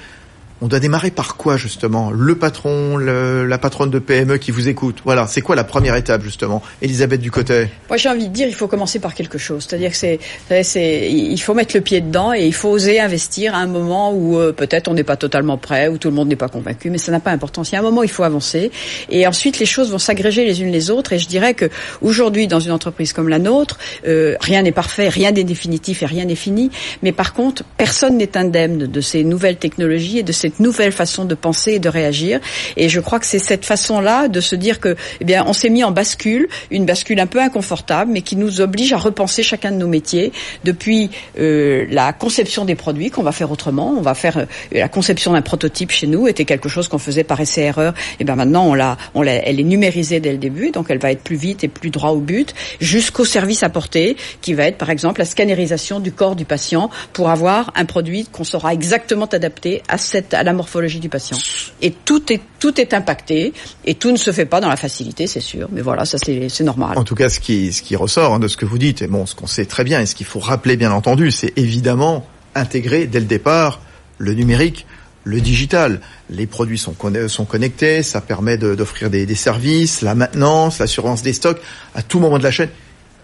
On 0.59 0.67
doit 0.67 0.79
démarrer 0.79 1.11
par 1.11 1.37
quoi 1.37 1.55
justement? 1.55 2.09
Le 2.09 2.33
patron, 2.33 2.97
la 2.97 3.57
patronne 3.59 3.91
de 3.91 3.99
PME 3.99 4.37
qui 4.37 4.49
vous 4.49 4.67
écoute. 4.67 4.97
Voilà, 5.05 5.27
c'est 5.27 5.41
quoi 5.41 5.55
la 5.55 5.63
première 5.63 5.95
étape 5.95 6.23
justement? 6.23 6.63
Elisabeth 6.81 7.21
Ducotet. 7.21 7.69
Moi 7.89 7.97
j'ai 7.97 8.09
envie 8.09 8.27
de 8.27 8.33
dire, 8.33 8.47
il 8.47 8.55
faut 8.55 8.67
commencer 8.67 8.97
par 8.97 9.13
quelque 9.13 9.37
chose. 9.37 9.67
C'est-à-dire 9.67 9.91
que 9.91 9.97
c'est, 9.97 10.19
c'est, 10.63 11.11
il 11.11 11.37
faut 11.39 11.53
mettre 11.53 11.75
le 11.75 11.81
pied 11.81 12.01
dedans 12.01 12.33
et 12.33 12.45
il 12.47 12.53
faut 12.55 12.69
oser 12.69 12.99
investir 12.99 13.53
à 13.53 13.59
un 13.59 13.67
moment 13.67 14.11
où 14.13 14.39
euh, 14.39 14.51
peut-être 14.51 14.87
on 14.87 14.95
n'est 14.95 15.03
pas 15.03 15.15
totalement 15.15 15.59
prêt, 15.59 15.89
où 15.89 15.99
tout 15.99 16.07
le 16.07 16.15
monde 16.15 16.27
n'est 16.27 16.35
pas 16.35 16.49
convaincu, 16.49 16.89
mais 16.89 16.97
ça 16.97 17.11
n'a 17.11 17.19
pas 17.19 17.29
d'importance. 17.29 17.69
Il 17.69 17.73
y 17.73 17.75
a 17.75 17.79
un 17.79 17.83
moment 17.83 18.01
il 18.01 18.09
faut 18.09 18.23
avancer 18.23 18.71
et 19.09 19.27
ensuite 19.27 19.59
les 19.59 19.67
choses 19.67 19.91
vont 19.91 19.99
s'agréger 19.99 20.43
les 20.43 20.63
unes 20.63 20.71
les 20.71 20.89
autres. 20.89 21.13
Et 21.13 21.19
je 21.19 21.27
dirais 21.27 21.53
que 21.53 21.69
aujourd'hui 22.01 22.47
dans 22.47 22.59
une 22.59 22.71
entreprise 22.71 23.13
comme 23.13 23.29
la 23.29 23.37
nôtre, 23.37 23.77
euh, 24.07 24.35
rien 24.41 24.63
n'est 24.63 24.71
parfait, 24.71 25.09
rien 25.09 25.31
n'est 25.31 25.43
définitif 25.43 26.01
et 26.01 26.07
rien 26.07 26.25
n'est 26.25 26.35
fini. 26.35 26.71
Mais 27.03 27.11
par 27.11 27.33
contre, 27.33 27.63
personne 27.77 28.17
n'est 28.17 28.35
indemne 28.35 28.87
de 28.87 29.01
ces 29.01 29.23
nouvelles 29.23 29.57
technologies 29.57 30.19
et 30.19 30.23
de 30.23 30.31
ces 30.31 30.46
cette 30.47 30.61
nouvelle 30.61 30.93
façon 30.93 31.25
de 31.25 31.35
penser 31.35 31.73
et 31.73 31.79
de 31.79 31.89
réagir. 31.89 32.39
Et 32.77 32.87
je 32.87 33.01
crois 33.01 33.19
que 33.19 33.25
c'est 33.25 33.39
cette 33.39 33.65
façon-là 33.65 34.29
de 34.29 34.39
se 34.39 34.55
dire 34.55 34.79
que, 34.79 34.95
eh 35.19 35.25
bien, 35.25 35.43
on 35.45 35.51
s'est 35.51 35.69
mis 35.69 35.83
en 35.83 35.91
bascule, 35.91 36.47
une 36.71 36.85
bascule 36.85 37.19
un 37.19 37.27
peu 37.27 37.41
inconfortable, 37.41 38.11
mais 38.13 38.21
qui 38.21 38.37
nous 38.37 38.61
oblige 38.61 38.93
à 38.93 38.97
repenser 38.97 39.43
chacun 39.43 39.71
de 39.71 39.77
nos 39.77 39.87
métiers 39.87 40.31
depuis 40.63 41.09
euh, 41.37 41.85
la 41.89 42.13
conception 42.13 42.63
des 42.63 42.75
produits 42.75 43.09
qu'on 43.09 43.23
va 43.23 43.33
faire 43.33 43.51
autrement. 43.51 43.93
On 43.97 44.01
va 44.01 44.13
faire 44.13 44.37
euh, 44.37 44.45
la 44.71 44.87
conception 44.87 45.33
d'un 45.33 45.41
prototype 45.41 45.91
chez 45.91 46.07
nous 46.07 46.27
était 46.29 46.45
quelque 46.45 46.69
chose 46.69 46.87
qu'on 46.87 46.97
faisait 46.97 47.25
par 47.25 47.41
essai 47.41 47.63
erreur. 47.63 47.93
Et 48.21 48.23
ben 48.23 48.35
maintenant, 48.35 48.67
on 48.67 48.73
l'a, 48.73 48.97
on 49.15 49.21
l'a, 49.21 49.33
elle 49.33 49.59
est 49.59 49.63
numérisée 49.63 50.21
dès 50.21 50.31
le 50.31 50.37
début, 50.37 50.71
donc 50.71 50.85
elle 50.89 50.99
va 50.99 51.11
être 51.11 51.23
plus 51.23 51.35
vite 51.35 51.65
et 51.65 51.67
plus 51.67 51.89
droit 51.89 52.11
au 52.11 52.21
but, 52.21 52.55
jusqu'au 52.79 53.25
service 53.25 53.63
apporté, 53.63 54.15
qui 54.39 54.53
va 54.53 54.63
être 54.63 54.77
par 54.77 54.91
exemple 54.91 55.19
la 55.19 55.25
scannérisation 55.25 55.99
du 55.99 56.13
corps 56.13 56.37
du 56.37 56.45
patient 56.45 56.89
pour 57.11 57.29
avoir 57.29 57.73
un 57.75 57.83
produit 57.83 58.25
qu'on 58.31 58.45
saura 58.45 58.73
exactement 58.73 59.25
adapté 59.25 59.83
à 59.89 59.97
cette 59.97 60.36
à 60.37 60.43
la 60.43 60.53
morphologie 60.53 60.99
du 60.99 61.09
patient. 61.09 61.37
Et 61.81 61.91
tout 61.91 62.31
est 62.31 62.41
tout 62.59 62.79
est 62.79 62.93
impacté 62.93 63.53
et 63.85 63.95
tout 63.95 64.11
ne 64.11 64.17
se 64.17 64.31
fait 64.31 64.45
pas 64.45 64.59
dans 64.59 64.69
la 64.69 64.77
facilité, 64.77 65.27
c'est 65.27 65.41
sûr. 65.41 65.67
Mais 65.71 65.81
voilà, 65.81 66.05
ça 66.05 66.17
c'est 66.17 66.63
normal. 66.63 66.97
En 66.97 67.03
tout 67.03 67.15
cas, 67.15 67.29
ce 67.29 67.39
qui 67.39 67.73
ce 67.73 67.81
qui 67.81 67.95
ressort 67.95 68.33
hein, 68.33 68.39
de 68.39 68.47
ce 68.47 68.57
que 68.57 68.65
vous 68.65 68.77
dites, 68.77 69.01
et 69.01 69.07
bon, 69.07 69.25
ce 69.25 69.35
qu'on 69.35 69.47
sait 69.47 69.65
très 69.65 69.83
bien 69.83 69.99
et 70.01 70.05
ce 70.05 70.15
qu'il 70.15 70.25
faut 70.25 70.39
rappeler 70.39 70.77
bien 70.77 70.91
entendu, 70.91 71.31
c'est 71.31 71.53
évidemment 71.57 72.25
intégrer 72.55 73.07
dès 73.07 73.19
le 73.19 73.25
départ 73.25 73.81
le 74.17 74.33
numérique 74.33 74.85
le 75.23 75.41
digital. 75.41 75.99
Les 76.29 76.47
produits 76.47 76.77
sont, 76.77 76.95
sont 77.27 77.45
connectés, 77.45 78.01
ça 78.01 78.21
permet 78.21 78.57
d'offrir 78.57 79.09
des, 79.09 79.25
des, 79.25 79.35
services, 79.35 80.01
la 80.01 80.15
maintenance, 80.15 80.79
l'assurance 80.79 81.21
des 81.21 81.33
stocks 81.33 81.59
à 81.95 82.01
tout 82.01 82.19
moment 82.19 82.37
de 82.37 82.43
la 82.43 82.51
chaîne 82.51 82.69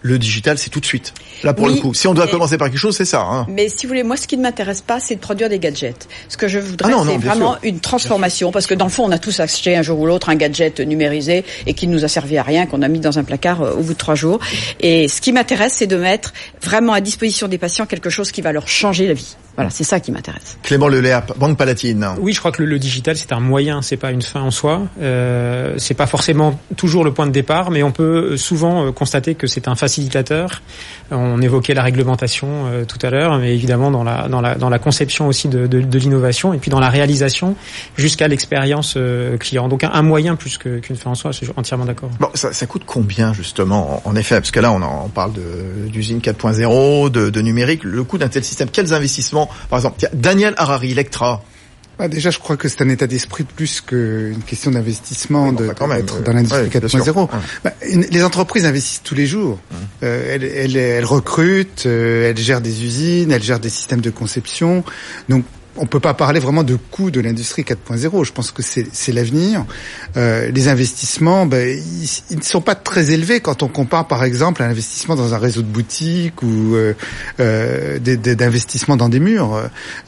le 0.04 0.18
digital, 0.18 0.58
c'est 0.58 0.68
tout 0.68 0.80
de 0.80 0.84
suite. 0.84 1.14
Là, 1.42 1.54
pour 1.54 1.66
le 1.66 1.76
coup, 1.76 1.94
si 1.94 2.06
on 2.06 2.12
doit 2.12 2.26
commencer 2.26 2.58
par 2.58 2.68
quelque 2.68 2.78
chose, 2.78 2.94
c'est 2.94 3.06
ça. 3.06 3.22
Hein. 3.22 3.46
Mais 3.48 3.70
si 3.70 3.86
vous 3.86 3.88
voulez, 3.88 4.02
moi, 4.02 4.18
ce 4.18 4.26
qui 4.26 4.36
ne 4.36 4.42
m'intéresse 4.42 4.82
pas, 4.82 5.00
c'est 5.00 5.14
de 5.14 5.20
produire 5.20 5.48
des 5.48 5.58
gadgets. 5.58 6.06
Ce 6.28 6.36
que 6.36 6.46
je 6.46 6.58
voudrais, 6.58 6.92
ah 6.94 7.02
c'est 7.06 7.16
vraiment 7.16 7.56
une 7.62 7.80
transformation, 7.80 8.52
parce 8.52 8.66
que 8.66 8.74
dans 8.74 8.84
le 8.84 8.90
fond, 8.90 9.04
on 9.06 9.10
a 9.12 9.18
tous 9.18 9.40
acheté 9.40 9.74
un 9.74 9.80
jour 9.80 9.98
ou 9.98 10.04
l'autre 10.04 10.28
un 10.28 10.34
gadget 10.34 10.80
numérisé 10.80 11.42
et 11.66 11.72
qui 11.72 11.88
ne 11.88 11.94
nous 11.94 12.04
a 12.04 12.08
servi 12.08 12.36
à 12.36 12.42
rien, 12.42 12.66
qu'on 12.66 12.82
a 12.82 12.88
mis 12.88 13.00
dans 13.00 13.18
un 13.18 13.24
placard 13.24 13.62
euh, 13.62 13.72
au 13.72 13.80
bout 13.80 13.94
de 13.94 13.98
trois 13.98 14.14
jours. 14.14 14.40
Et 14.80 15.08
ce 15.08 15.22
qui 15.22 15.32
m'intéresse, 15.32 15.72
c'est 15.78 15.86
de 15.86 15.96
mettre 15.96 16.34
vraiment 16.60 16.92
à 16.92 17.00
disposition 17.00 17.48
des 17.48 17.56
patients 17.56 17.86
quelque 17.86 18.10
chose 18.10 18.30
qui 18.30 18.42
va 18.42 18.52
leur 18.52 18.68
changer 18.68 19.06
la 19.06 19.14
vie. 19.14 19.36
Voilà, 19.56 19.70
c'est 19.70 19.84
ça 19.84 20.00
qui 20.00 20.10
m'intéresse. 20.10 20.58
Clément 20.64 20.88
Leléap, 20.88 21.38
Banque 21.38 21.56
Palatine. 21.56 22.08
Oui, 22.18 22.32
je 22.32 22.40
crois 22.40 22.50
que 22.50 22.62
le, 22.62 22.78
digital, 22.78 23.16
c'est 23.16 23.32
un 23.32 23.38
moyen, 23.38 23.82
c'est 23.82 23.96
pas 23.96 24.10
une 24.10 24.22
fin 24.22 24.40
en 24.40 24.50
soi. 24.50 24.82
Euh, 25.00 25.74
c'est 25.78 25.94
pas 25.94 26.06
forcément 26.06 26.58
toujours 26.76 27.04
le 27.04 27.14
point 27.14 27.26
de 27.26 27.30
départ, 27.30 27.70
mais 27.70 27.84
on 27.84 27.92
peut 27.92 28.36
souvent 28.36 28.86
euh, 28.86 28.92
constater 28.92 29.36
que 29.36 29.46
c'est 29.46 29.68
un 29.68 29.76
On 31.10 31.40
évoquait 31.42 31.74
la 31.74 31.82
réglementation 31.82 32.66
euh, 32.66 32.84
tout 32.84 32.98
à 33.02 33.10
l'heure, 33.10 33.38
mais 33.38 33.54
évidemment 33.54 33.90
dans 33.90 34.02
la 34.70 34.78
conception 34.78 35.28
aussi 35.28 35.48
de, 35.48 35.98
l'innovation 35.98 36.52
et 36.54 36.58
puis 36.58 36.70
dans 36.70 36.80
la 36.80 36.88
réalisation 36.88 37.56
jusqu'à 37.96 38.28
l'expérience 38.28 38.94
euh, 38.96 39.36
client. 39.36 39.68
Donc 39.68 39.84
un, 39.84 40.02
moyen 40.02 40.36
plus 40.36 40.58
qu'une 40.58 40.96
fin 40.96 41.10
en 41.10 41.14
soi. 41.14 41.32
Je 41.32 41.38
suis 41.38 41.48
entièrement 41.56 41.84
d'accord. 41.84 42.10
Bon, 42.20 42.28
ça, 42.34 42.66
coûte 42.66 42.82
combien 42.86 43.32
justement 43.32 44.02
en 44.04 44.16
effet? 44.16 44.36
Parce 44.36 44.50
que 44.50 44.60
là, 44.60 44.72
on, 44.72 44.82
en, 44.82 45.08
parle 45.08 45.32
d'usine 45.88 46.18
4.0, 46.18 47.10
de, 47.10 47.30
de 47.30 47.40
numérique. 47.40 47.84
Le 47.84 48.02
coût 48.04 48.18
d'un 48.18 48.28
tel 48.28 48.44
système, 48.44 48.68
quels 48.70 48.92
investissements? 48.92 49.48
Par 49.68 49.78
exemple, 49.78 50.08
Daniel 50.14 50.54
Harari, 50.56 50.92
Electra. 50.92 51.42
Bah 51.98 52.08
déjà, 52.08 52.30
je 52.30 52.38
crois 52.38 52.56
que 52.56 52.68
c'est 52.68 52.82
un 52.82 52.88
état 52.88 53.06
d'esprit 53.06 53.44
plus 53.44 53.80
qu'une 53.80 54.42
question 54.46 54.72
d'investissement 54.72 55.52
de, 55.52 55.68
bah, 55.68 55.74
dans 56.24 56.32
l'industrie 56.32 56.68
4.0. 56.68 57.28
Bah, 57.62 57.72
les 57.82 58.24
entreprises 58.24 58.64
investissent 58.66 59.02
tous 59.04 59.14
les 59.14 59.26
jours. 59.26 59.58
Euh, 60.02 60.34
elles, 60.34 60.44
elles, 60.44 60.76
elles, 60.76 61.04
recrutent, 61.04 61.84
euh, 61.86 62.30
elles 62.30 62.38
gèrent 62.38 62.60
des 62.60 62.84
usines, 62.84 63.30
elles 63.30 63.42
gèrent 63.42 63.60
des 63.60 63.70
systèmes 63.70 64.00
de 64.00 64.10
conception. 64.10 64.84
Donc, 65.28 65.44
on 65.76 65.86
peut 65.86 66.00
pas 66.00 66.14
parler 66.14 66.40
vraiment 66.40 66.62
de 66.62 66.76
coût 66.76 67.10
de 67.10 67.20
l'industrie 67.20 67.62
4.0. 67.62 68.24
Je 68.24 68.32
pense 68.32 68.50
que 68.50 68.62
c'est 68.62 69.12
l'avenir. 69.12 69.64
Euh, 70.16 70.50
les 70.50 70.68
investissements, 70.68 71.46
ben, 71.46 71.78
ils, 72.30 72.36
ne 72.36 72.42
sont 72.42 72.60
pas 72.60 72.74
très 72.74 73.10
élevés 73.10 73.40
quand 73.40 73.62
on 73.62 73.68
compare, 73.68 74.06
par 74.06 74.24
exemple, 74.24 74.62
un 74.62 74.68
investissement 74.68 75.16
dans 75.16 75.34
un 75.34 75.38
réseau 75.38 75.62
de 75.62 75.66
boutiques 75.66 76.42
ou 76.42 76.74
euh, 76.74 76.94
euh, 77.40 77.98
d'investissement 77.98 78.96
dans 78.96 79.08
des 79.08 79.20
murs. 79.20 79.54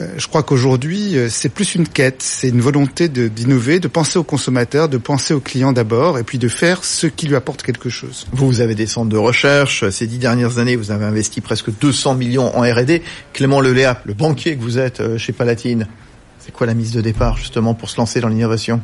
Euh, 0.00 0.06
je 0.16 0.26
crois 0.28 0.42
qu'aujourd'hui, 0.42 1.16
euh, 1.16 1.28
c'est 1.30 1.48
plus 1.48 1.74
une 1.74 1.88
quête, 1.88 2.22
c'est 2.22 2.48
une 2.48 2.60
volonté 2.60 3.08
d'innover, 3.08 3.80
de, 3.80 3.88
penser 3.88 4.18
aux 4.18 4.24
consommateurs, 4.24 4.88
de 4.88 4.98
penser 4.98 5.34
aux 5.34 5.40
clients 5.40 5.72
d'abord, 5.72 6.18
et 6.18 6.22
puis 6.22 6.38
de 6.38 6.48
faire 6.48 6.84
ce 6.84 7.06
qui 7.06 7.26
lui 7.26 7.36
apporte 7.36 7.62
quelque 7.62 7.88
chose. 7.88 8.26
Vous, 8.32 8.46
vous 8.46 8.60
avez 8.60 8.74
des 8.74 8.86
centres 8.86 9.08
de 9.08 9.16
recherche. 9.16 9.88
Ces 9.90 10.06
dix 10.06 10.18
dernières 10.18 10.58
années, 10.58 10.76
vous 10.76 10.90
avez 10.90 11.04
investi 11.04 11.40
presque 11.40 11.70
200 11.80 12.14
millions 12.14 12.56
en 12.56 12.62
R&D. 12.62 13.02
Clément 13.32 13.60
Leléa, 13.60 14.00
le 14.04 14.14
banquier 14.14 14.56
que 14.56 14.62
vous 14.62 14.78
êtes 14.78 15.16
chez 15.18 15.32
C'est 15.56 16.52
quoi 16.52 16.66
la 16.66 16.74
mise 16.74 16.92
de 16.92 17.00
départ 17.00 17.36
justement 17.36 17.74
pour 17.74 17.90
se 17.90 17.96
lancer 17.96 18.20
dans 18.20 18.28
l'innovation? 18.28 18.80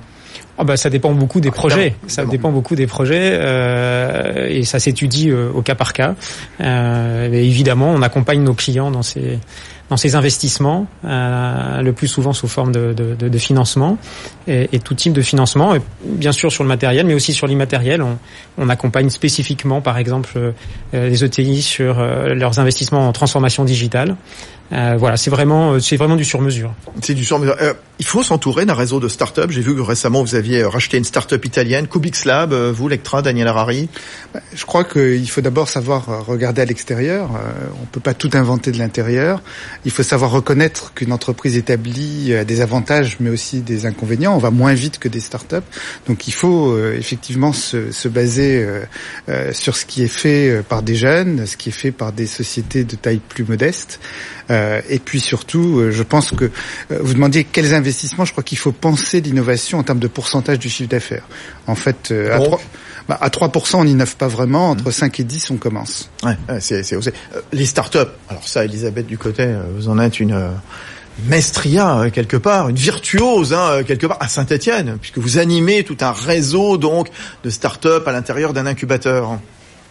Ah 0.58 0.64
bah 0.64 0.76
ça 0.76 0.90
dépend 0.90 1.12
beaucoup 1.12 1.40
des 1.40 1.50
projets. 1.50 1.94
Ça 2.06 2.24
dépend 2.24 2.50
beaucoup 2.50 2.74
des 2.74 2.86
projets 2.86 3.32
euh, 3.32 4.46
et 4.48 4.64
ça 4.64 4.78
s'étudie 4.78 5.30
euh, 5.30 5.50
au 5.52 5.62
cas 5.62 5.74
par 5.74 5.92
cas. 5.92 6.14
Euh, 6.60 7.32
évidemment, 7.32 7.90
on 7.90 8.02
accompagne 8.02 8.42
nos 8.42 8.54
clients 8.54 8.90
dans 8.90 9.02
ces 9.02 9.38
dans 9.90 9.96
ces 9.98 10.14
investissements, 10.14 10.86
le 11.02 11.90
plus 11.90 12.06
souvent 12.06 12.32
sous 12.32 12.48
forme 12.48 12.72
de, 12.72 12.94
de, 12.94 13.14
de, 13.14 13.28
de 13.28 13.38
financement 13.38 13.98
et, 14.46 14.70
et, 14.72 14.78
tout 14.78 14.94
type 14.94 15.12
de 15.12 15.20
financement, 15.20 15.74
et 15.74 15.82
bien 16.02 16.32
sûr 16.32 16.50
sur 16.50 16.64
le 16.64 16.68
matériel, 16.68 17.04
mais 17.04 17.12
aussi 17.12 17.34
sur 17.34 17.46
l'immatériel. 17.46 18.00
On, 18.00 18.16
on, 18.56 18.70
accompagne 18.70 19.10
spécifiquement, 19.10 19.82
par 19.82 19.98
exemple, 19.98 20.54
les 20.94 21.24
ETI 21.24 21.60
sur 21.60 22.00
leurs 22.00 22.58
investissements 22.58 23.06
en 23.06 23.12
transformation 23.12 23.66
digitale. 23.66 24.16
Euh, 24.72 24.96
voilà, 24.98 25.16
c'est 25.16 25.30
vraiment, 25.30 25.78
c'est 25.80 25.96
vraiment 25.96 26.16
du 26.16 26.24
sur-mesure. 26.24 26.74
C'est 27.02 27.14
du 27.14 27.24
sur-mesure. 27.24 27.56
Euh, 27.60 27.74
il 27.98 28.06
faut 28.06 28.22
s'entourer 28.22 28.64
d'un 28.64 28.74
réseau 28.74 29.00
de 29.00 29.08
start-up. 29.08 29.50
J'ai 29.50 29.60
vu 29.60 29.74
que 29.74 29.80
récemment 29.80 30.22
vous 30.22 30.34
aviez 30.34 30.64
racheté 30.64 30.96
une 30.96 31.04
start-up 31.04 31.44
italienne, 31.44 31.86
Kubix 31.86 32.24
Lab. 32.24 32.52
vous, 32.52 32.88
Lectra, 32.88 33.22
Daniel 33.22 33.48
Harari. 33.48 33.88
Bah, 34.32 34.40
je 34.54 34.64
crois 34.64 34.84
qu'il 34.84 35.28
faut 35.28 35.42
d'abord 35.42 35.68
savoir 35.68 36.26
regarder 36.26 36.62
à 36.62 36.64
l'extérieur. 36.64 37.30
on 37.82 37.86
peut 37.86 38.00
pas 38.00 38.14
tout 38.14 38.30
inventer 38.32 38.72
de 38.72 38.78
l'intérieur. 38.78 39.42
Il 39.84 39.90
faut 39.90 40.02
savoir 40.02 40.30
reconnaître 40.30 40.94
qu'une 40.94 41.12
entreprise 41.12 41.56
établie 41.56 42.34
a 42.34 42.44
des 42.44 42.60
avantages, 42.60 43.18
mais 43.20 43.30
aussi 43.30 43.60
des 43.60 43.84
inconvénients. 43.86 44.34
On 44.34 44.38
va 44.38 44.50
moins 44.50 44.74
vite 44.74 44.98
que 44.98 45.08
des 45.08 45.20
start-up. 45.20 45.64
Donc 46.08 46.26
il 46.26 46.32
faut 46.32 46.76
effectivement 46.92 47.52
se, 47.52 47.92
se 47.92 48.08
baser 48.08 48.66
sur 49.52 49.76
ce 49.76 49.84
qui 49.84 50.02
est 50.02 50.08
fait 50.08 50.62
par 50.68 50.82
des 50.82 50.94
jeunes, 50.94 51.46
ce 51.46 51.56
qui 51.56 51.68
est 51.68 51.72
fait 51.72 51.92
par 51.92 52.12
des 52.12 52.26
sociétés 52.26 52.84
de 52.84 52.96
taille 52.96 53.20
plus 53.28 53.44
modeste. 53.44 54.00
Euh, 54.50 54.61
et 54.88 54.98
puis 54.98 55.20
surtout, 55.20 55.78
euh, 55.78 55.90
je 55.90 56.02
pense 56.02 56.30
que 56.32 56.44
euh, 56.44 56.98
vous 57.00 57.14
demandiez 57.14 57.44
quels 57.44 57.74
investissements. 57.74 58.24
Je 58.24 58.32
crois 58.32 58.44
qu'il 58.44 58.58
faut 58.58 58.72
penser 58.72 59.20
l'innovation 59.20 59.78
en 59.78 59.82
termes 59.82 59.98
de 59.98 60.08
pourcentage 60.08 60.58
du 60.58 60.68
chiffre 60.68 60.88
d'affaires. 60.88 61.26
En 61.66 61.74
fait, 61.74 62.12
à 62.12 62.38
3, 62.38 62.60
bah, 63.08 63.18
à 63.20 63.28
3%, 63.28 63.76
on 63.76 63.84
n'innove 63.84 64.16
pas 64.16 64.28
vraiment. 64.28 64.70
Entre 64.70 64.90
5 64.90 65.18
mmh. 65.18 65.22
et 65.22 65.24
10, 65.24 65.50
on 65.50 65.56
commence. 65.56 66.10
Ouais, 66.22 66.36
c'est, 66.60 66.82
c'est 66.82 66.96
Les 67.52 67.66
startups. 67.66 67.98
Alors 68.28 68.46
ça, 68.46 68.64
Elisabeth 68.64 69.06
Ducotet, 69.06 69.54
vous 69.76 69.88
en 69.88 69.98
êtes 69.98 70.20
une 70.20 70.38
maestria 71.26 72.10
quelque 72.10 72.38
part, 72.38 72.70
une 72.70 72.76
virtuose 72.76 73.52
hein, 73.52 73.82
quelque 73.86 74.06
part 74.06 74.16
à 74.20 74.28
Saint-Étienne, 74.28 74.96
puisque 75.00 75.18
vous 75.18 75.38
animez 75.38 75.84
tout 75.84 75.98
un 76.00 76.12
réseau 76.12 76.78
donc 76.78 77.08
de 77.44 77.50
start-up 77.50 78.08
à 78.08 78.12
l'intérieur 78.12 78.52
d'un 78.52 78.66
incubateur. 78.66 79.38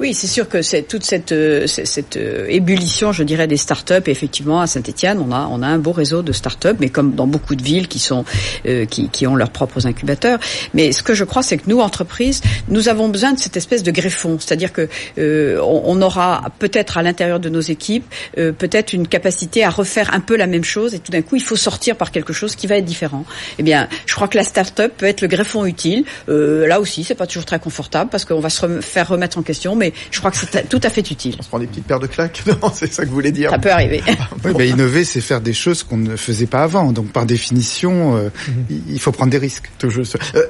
Oui, 0.01 0.15
c'est 0.15 0.25
sûr 0.25 0.49
que 0.49 0.63
c'est 0.63 0.81
toute 0.81 1.03
cette, 1.03 1.31
euh, 1.31 1.67
cette 1.67 2.17
euh, 2.17 2.47
ébullition, 2.49 3.11
je 3.11 3.21
dirais, 3.21 3.45
des 3.45 3.55
start-up. 3.55 4.07
effectivement, 4.07 4.59
à 4.59 4.65
Saint-Etienne, 4.65 5.19
on 5.19 5.31
a, 5.31 5.47
on 5.51 5.61
a 5.61 5.67
un 5.67 5.77
beau 5.77 5.91
réseau 5.91 6.23
de 6.23 6.31
start-up, 6.31 6.77
mais 6.79 6.89
comme 6.89 7.13
dans 7.13 7.27
beaucoup 7.27 7.53
de 7.53 7.61
villes 7.61 7.87
qui 7.87 7.99
sont, 7.99 8.25
euh, 8.65 8.85
qui, 8.85 9.09
qui 9.09 9.27
ont 9.27 9.35
leurs 9.35 9.51
propres 9.51 9.85
incubateurs. 9.85 10.39
Mais 10.73 10.91
ce 10.91 11.03
que 11.03 11.13
je 11.13 11.23
crois, 11.23 11.43
c'est 11.43 11.57
que 11.57 11.65
nous, 11.69 11.81
entreprises, 11.81 12.41
nous 12.67 12.89
avons 12.89 13.09
besoin 13.09 13.33
de 13.33 13.39
cette 13.39 13.57
espèce 13.57 13.83
de 13.83 13.91
greffon, 13.91 14.39
c'est-à-dire 14.39 14.73
que 14.73 14.89
on, 15.17 15.83
on, 15.85 16.01
aura 16.01 16.45
peut-être 16.57 16.97
à 16.97 17.03
l'intérieur 17.03 17.39
de 17.39 17.49
nos 17.49 17.61
équipes 17.61 18.05
peut-être 18.33 18.93
une 18.93 19.07
capacité 19.07 19.63
à 19.63 19.69
refaire 19.69 20.15
un 20.15 20.19
peu 20.19 20.35
la 20.35 20.47
même 20.47 20.63
chose, 20.63 20.95
et 20.95 20.99
tout 20.99 21.11
d'un 21.11 21.21
coup, 21.21 21.35
il 21.35 21.43
faut 21.43 21.55
sortir 21.55 21.95
par 21.95 22.09
quelque 22.09 22.33
chose 22.33 22.55
qui 22.55 22.65
va 22.65 22.77
être 22.77 22.85
différent. 22.85 23.23
Eh 23.59 23.63
bien, 23.63 23.87
je 24.07 24.15
crois 24.15 24.27
que 24.27 24.37
la 24.37 24.43
start-up 24.43 24.93
peut 24.97 25.05
être 25.05 25.21
le 25.21 25.27
greffon 25.27 25.65
utile. 25.65 26.05
là 26.27 26.79
aussi, 26.79 27.03
c'est 27.03 27.13
pas 27.13 27.27
toujours 27.27 27.45
très 27.45 27.59
confortable 27.59 28.09
parce 28.09 28.25
qu'on 28.25 28.39
va 28.39 28.49
se 28.49 28.81
faire 28.81 29.07
remettre 29.07 29.37
en 29.37 29.43
question, 29.43 29.75
mais 29.75 29.90
je 30.09 30.19
crois 30.19 30.31
que 30.31 30.37
c'est 30.37 30.67
tout 30.69 30.79
à 30.83 30.89
fait 30.89 31.09
utile. 31.09 31.35
On 31.39 31.43
se 31.43 31.47
prend 31.47 31.59
des 31.59 31.67
petites 31.67 31.85
paires 31.85 31.99
de 31.99 32.07
claques, 32.07 32.43
non 32.47 32.71
C'est 32.73 32.91
ça 32.91 33.03
que 33.03 33.09
vous 33.09 33.15
voulez 33.15 33.31
dire 33.31 33.49
Ça 33.49 33.59
peut 33.59 33.71
arriver. 33.71 34.03
oui, 34.45 34.53
mais 34.57 34.69
innover, 34.69 35.03
c'est 35.03 35.21
faire 35.21 35.41
des 35.41 35.53
choses 35.53 35.83
qu'on 35.83 35.97
ne 35.97 36.15
faisait 36.15 36.47
pas 36.47 36.63
avant. 36.63 36.91
Donc, 36.91 37.11
par 37.11 37.25
définition, 37.25 38.15
euh, 38.15 38.29
mhm. 38.47 38.83
il 38.89 38.99
faut 38.99 39.11
prendre 39.11 39.31
des 39.31 39.37
risques. 39.37 39.69
Euh, 39.83 40.45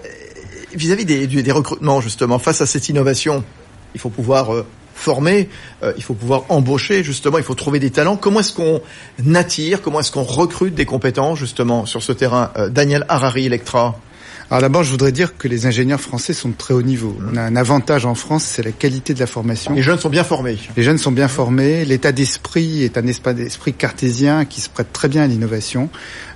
vis-à-vis 0.73 1.05
des, 1.05 1.27
des, 1.27 1.51
recrutements, 1.51 2.01
justement, 2.01 2.39
face 2.39 2.61
à 2.61 2.65
cette 2.65 2.89
innovation, 2.89 3.43
il 3.93 3.99
faut 3.99 4.09
pouvoir 4.09 4.53
euh, 4.53 4.65
former, 4.93 5.49
il 5.97 6.03
faut 6.03 6.13
pouvoir 6.13 6.43
embaucher, 6.49 7.03
justement, 7.03 7.39
il 7.39 7.43
faut 7.43 7.55
trouver 7.55 7.79
des 7.79 7.89
talents. 7.89 8.17
Comment 8.17 8.41
est-ce 8.41 8.53
qu'on 8.53 8.81
attire, 9.33 9.81
comment 9.81 9.99
est-ce 9.99 10.11
qu'on 10.11 10.23
recrute 10.23 10.75
des 10.75 10.85
compétences, 10.85 11.39
justement, 11.39 11.87
sur 11.87 12.03
ce 12.03 12.11
terrain 12.11 12.51
Daniel 12.69 13.03
Harari, 13.09 13.47
Electra? 13.47 13.99
Alors 14.51 14.61
d'abord, 14.63 14.83
je 14.83 14.91
voudrais 14.91 15.13
dire 15.13 15.37
que 15.37 15.47
les 15.47 15.65
ingénieurs 15.65 16.01
français 16.01 16.33
sont 16.33 16.49
de 16.49 16.55
très 16.55 16.73
haut 16.73 16.81
niveau. 16.81 17.17
On 17.31 17.37
a 17.37 17.41
un 17.41 17.55
avantage 17.55 18.05
en 18.05 18.15
France, 18.15 18.43
c'est 18.43 18.63
la 18.63 18.73
qualité 18.73 19.13
de 19.13 19.19
la 19.21 19.25
formation. 19.25 19.73
Les 19.73 19.81
jeunes 19.81 19.97
sont 19.97 20.09
bien 20.09 20.25
formés. 20.25 20.57
Les 20.75 20.83
jeunes 20.83 20.97
sont 20.97 21.13
bien 21.13 21.29
formés. 21.29 21.85
L'état 21.85 22.11
d'esprit 22.11 22.83
est 22.83 22.97
un 22.97 23.07
espace 23.07 23.35
d'esprit 23.35 23.71
cartésien 23.73 24.43
qui 24.43 24.59
se 24.59 24.67
prête 24.67 24.91
très 24.91 25.07
bien 25.07 25.23
à 25.23 25.27
l'innovation. 25.27 25.89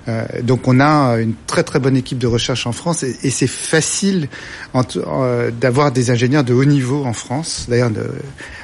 Euh, 0.08 0.24
donc 0.42 0.66
on 0.66 0.80
a 0.80 1.18
une 1.18 1.34
très 1.46 1.62
très 1.62 1.78
bonne 1.78 1.94
équipe 1.94 2.16
de 2.16 2.26
recherche 2.26 2.66
en 2.66 2.72
France 2.72 3.02
et, 3.02 3.14
et 3.22 3.30
c'est 3.30 3.46
facile 3.46 4.28
euh, 4.74 5.50
d'avoir 5.50 5.92
des 5.92 6.10
ingénieurs 6.10 6.44
de 6.44 6.54
haut 6.54 6.64
niveau 6.64 7.04
en 7.04 7.12
France. 7.12 7.66
D'ailleurs, 7.68 7.90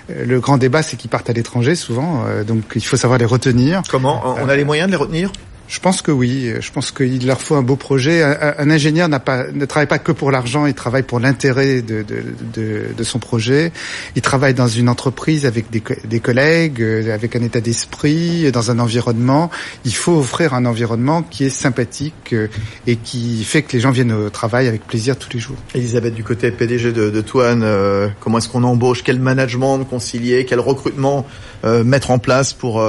le 0.09 0.41
grand 0.41 0.57
débat, 0.57 0.83
c'est 0.83 0.97
qu'ils 0.97 1.11
partent 1.11 1.29
à 1.29 1.35
l'étranger 1.35 1.75
souvent, 1.75 2.25
euh, 2.27 2.43
donc 2.43 2.63
il 2.75 2.85
faut 2.85 2.97
savoir 2.97 3.19
les 3.19 3.27
retenir. 3.27 3.83
Comment? 3.91 4.23
On 4.41 4.49
a 4.49 4.57
les 4.57 4.65
moyens 4.65 4.87
de 4.89 4.93
les 4.93 4.99
retenir? 4.99 5.31
Je 5.73 5.81
pense 5.81 6.03
que 6.03 6.11
oui. 6.11 6.53
Je 6.61 6.71
pense 6.71 6.91
qu'il 6.91 7.27
leur 7.27 7.41
faut 7.41 7.55
un 7.55 7.63
beau 7.63 7.77
projet. 7.77 8.23
Un, 8.23 8.69
ingénieur 8.69 9.09
pas, 9.23 9.51
ne 9.51 9.65
travaille 9.65 9.87
pas 9.87 9.99
que 9.99 10.13
pour 10.13 10.31
l'argent. 10.31 10.67
Il 10.67 10.75
travaille 10.75 11.03
pour 11.03 11.19
l'intérêt 11.19 11.81
de, 11.81 12.05
de, 12.55 13.03
son 13.05 13.19
projet. 13.19 13.73
Il 14.15 14.21
travaille 14.21 14.53
dans 14.53 14.69
une 14.69 14.91
entreprise 14.91 15.47
avec 15.47 15.71
des, 15.71 15.83
des 16.05 16.21
collègues, 16.21 16.83
euh, 16.83 17.15
avec 17.15 17.37
un 17.37 17.43
état 17.43 17.63
d'esprit, 17.63 18.53
dans 18.53 18.71
un 18.71 18.79
environnement. 18.79 19.51
Il 19.87 19.95
faut 19.95 20.19
offrir 20.19 20.53
un 20.53 20.67
environnement 20.67 21.23
qui 21.23 21.45
est 21.47 21.51
sympathique 21.51 22.35
euh, 22.35 22.49
et 22.87 22.97
qui 22.97 23.43
fait 23.43 23.63
que 23.63 23.73
les 23.73 23.81
gens 23.81 23.93
viennent 23.93 24.13
au 24.13 24.29
travail 24.29 24.69
avec 24.69 24.87
plaisir 24.87 25.17
tous 25.17 25.31
les 25.33 25.41
jours. 25.41 25.57
Elisabeth 25.75 26.13
du 26.13 26.23
côté 26.23 26.51
PDG 26.51 26.93
de, 26.93 27.09
de 27.09 27.21
Toine, 27.23 27.63
euh, 27.65 28.09
comment 28.21 28.37
est-ce 28.37 28.51
qu'on 28.51 28.65
embauche? 28.65 29.03
Quel 29.03 29.19
management 29.19 29.79
concilier? 29.85 30.45
Quel 30.45 30.61
recrutement 30.61 31.27
mettre 31.65 32.11
en 32.11 32.19
place 32.19 32.53
pour 32.53 32.83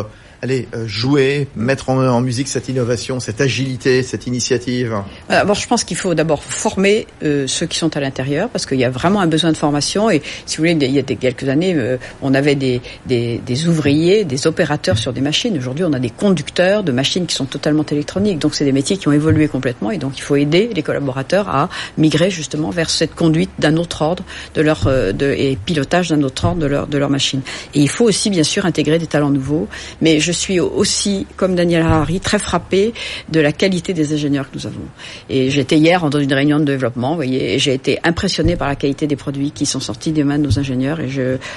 allez, 0.44 0.68
euh, 0.76 0.86
jouer, 0.88 1.48
mettre 1.56 1.90
en, 1.90 2.22
musique 2.22 2.50
cette 2.50 2.68
innovation, 2.68 3.22
cette 3.22 3.40
agilité, 3.40 4.04
cette 4.04 4.28
initiative 4.28 5.02
je 5.30 5.68
pense 5.68 5.84
qu'il 5.84 5.98
faut 5.98 6.14
d'abord 6.14 6.44
former 6.44 7.08
euh, 7.24 7.48
ceux 7.48 7.66
qui 7.66 7.78
sont 7.78 7.96
à 7.96 8.00
l'intérieur, 8.00 8.50
parce 8.50 8.66
qu'il 8.66 8.80
y 8.80 8.84
a 8.84 8.90
vraiment 8.90 9.22
un 9.22 9.28
besoin 9.28 9.52
de 9.52 9.58
formation. 9.58 10.10
Et 10.10 10.22
si 10.46 10.58
vous 10.58 10.64
voulez, 10.64 10.74
il 10.74 10.92
y 10.92 11.00
a 11.00 11.04
quelques 11.04 11.48
années, 11.48 11.74
euh, 11.76 11.98
on 12.22 12.34
avait 12.34 12.56
des, 12.56 12.82
des, 13.06 13.68
ouvriers, 13.68 14.26
des 14.26 14.46
opérateurs 14.48 14.98
sur 14.98 15.14
des 15.14 15.22
machines. 15.22 15.58
Aujourd'hui, 15.58 15.86
on 15.86 15.94
a 15.94 16.00
des 16.00 16.10
conducteurs 16.10 16.84
de 16.84 16.92
machines 16.92 17.26
qui 17.26 17.36
sont 17.36 17.46
totalement 17.46 17.86
électroniques. 17.90 18.40
Donc, 18.40 18.56
c'est 18.56 18.66
des 18.66 18.72
métiers 18.72 18.98
qui 18.98 19.08
ont 19.08 19.12
évolué 19.14 19.48
complètement. 19.48 19.92
Et 19.92 19.98
donc, 19.98 20.18
il 20.18 20.22
faut 20.22 20.36
aider 20.36 20.70
les 20.74 20.84
collaborateurs 20.84 21.48
à 21.50 21.70
migrer 21.98 22.30
justement 22.30 22.70
vers 22.70 22.90
cette 22.90 23.16
conduite 23.16 23.52
d'un 23.60 23.78
autre 23.78 24.02
ordre 24.02 24.24
de 24.56 24.62
leur 24.62 24.86
de, 24.86 25.34
et 25.38 25.58
pilotage 25.64 26.10
d'un 26.10 26.24
autre 26.24 26.46
ordre 26.46 26.60
de 26.60 26.66
leur 26.66 26.88
de 26.88 26.98
leur 26.98 27.10
machine. 27.10 27.42
Et 27.74 27.80
il 27.80 27.90
faut 27.90 28.06
aussi, 28.06 28.30
bien 28.30 28.44
sûr, 28.44 28.66
intégrer 28.66 29.00
des 29.00 29.08
talents 29.08 29.30
nouveaux. 29.30 29.68
Mais 30.02 30.20
suis 30.34 30.60
aussi, 30.60 31.26
comme 31.38 31.56
Daniel 31.56 31.84
Harari, 31.84 32.20
très 32.20 32.40
frappé 32.40 32.94
de 33.30 33.40
la 33.40 33.52
qualité 33.52 33.94
des 33.94 34.14
ingénieurs 34.14 34.50
que 34.50 34.58
nous 34.58 34.68
avons. 34.68 34.86
Et 35.30 35.50
j'étais 35.50 35.78
hier 35.78 36.10
dans 36.10 36.20
une 36.20 36.34
réunion 36.34 36.60
de 36.60 36.66
développement, 36.66 37.12
vous 37.12 37.16
voyez, 37.16 37.56
et 37.56 37.60
j'ai 37.60 37.74
été 37.74 38.00
impressionné 38.04 38.56
par 38.56 38.68
la 38.68 38.76
qualité 38.76 39.08
des 39.08 39.16
produits 39.16 39.52
qui 39.52 39.66
sont 39.66 39.80
sortis 39.80 40.12
des 40.12 40.24
mains 40.24 40.38
de 40.38 40.44
nos 40.44 40.60
ingénieurs. 40.60 41.00
Et 41.00 41.10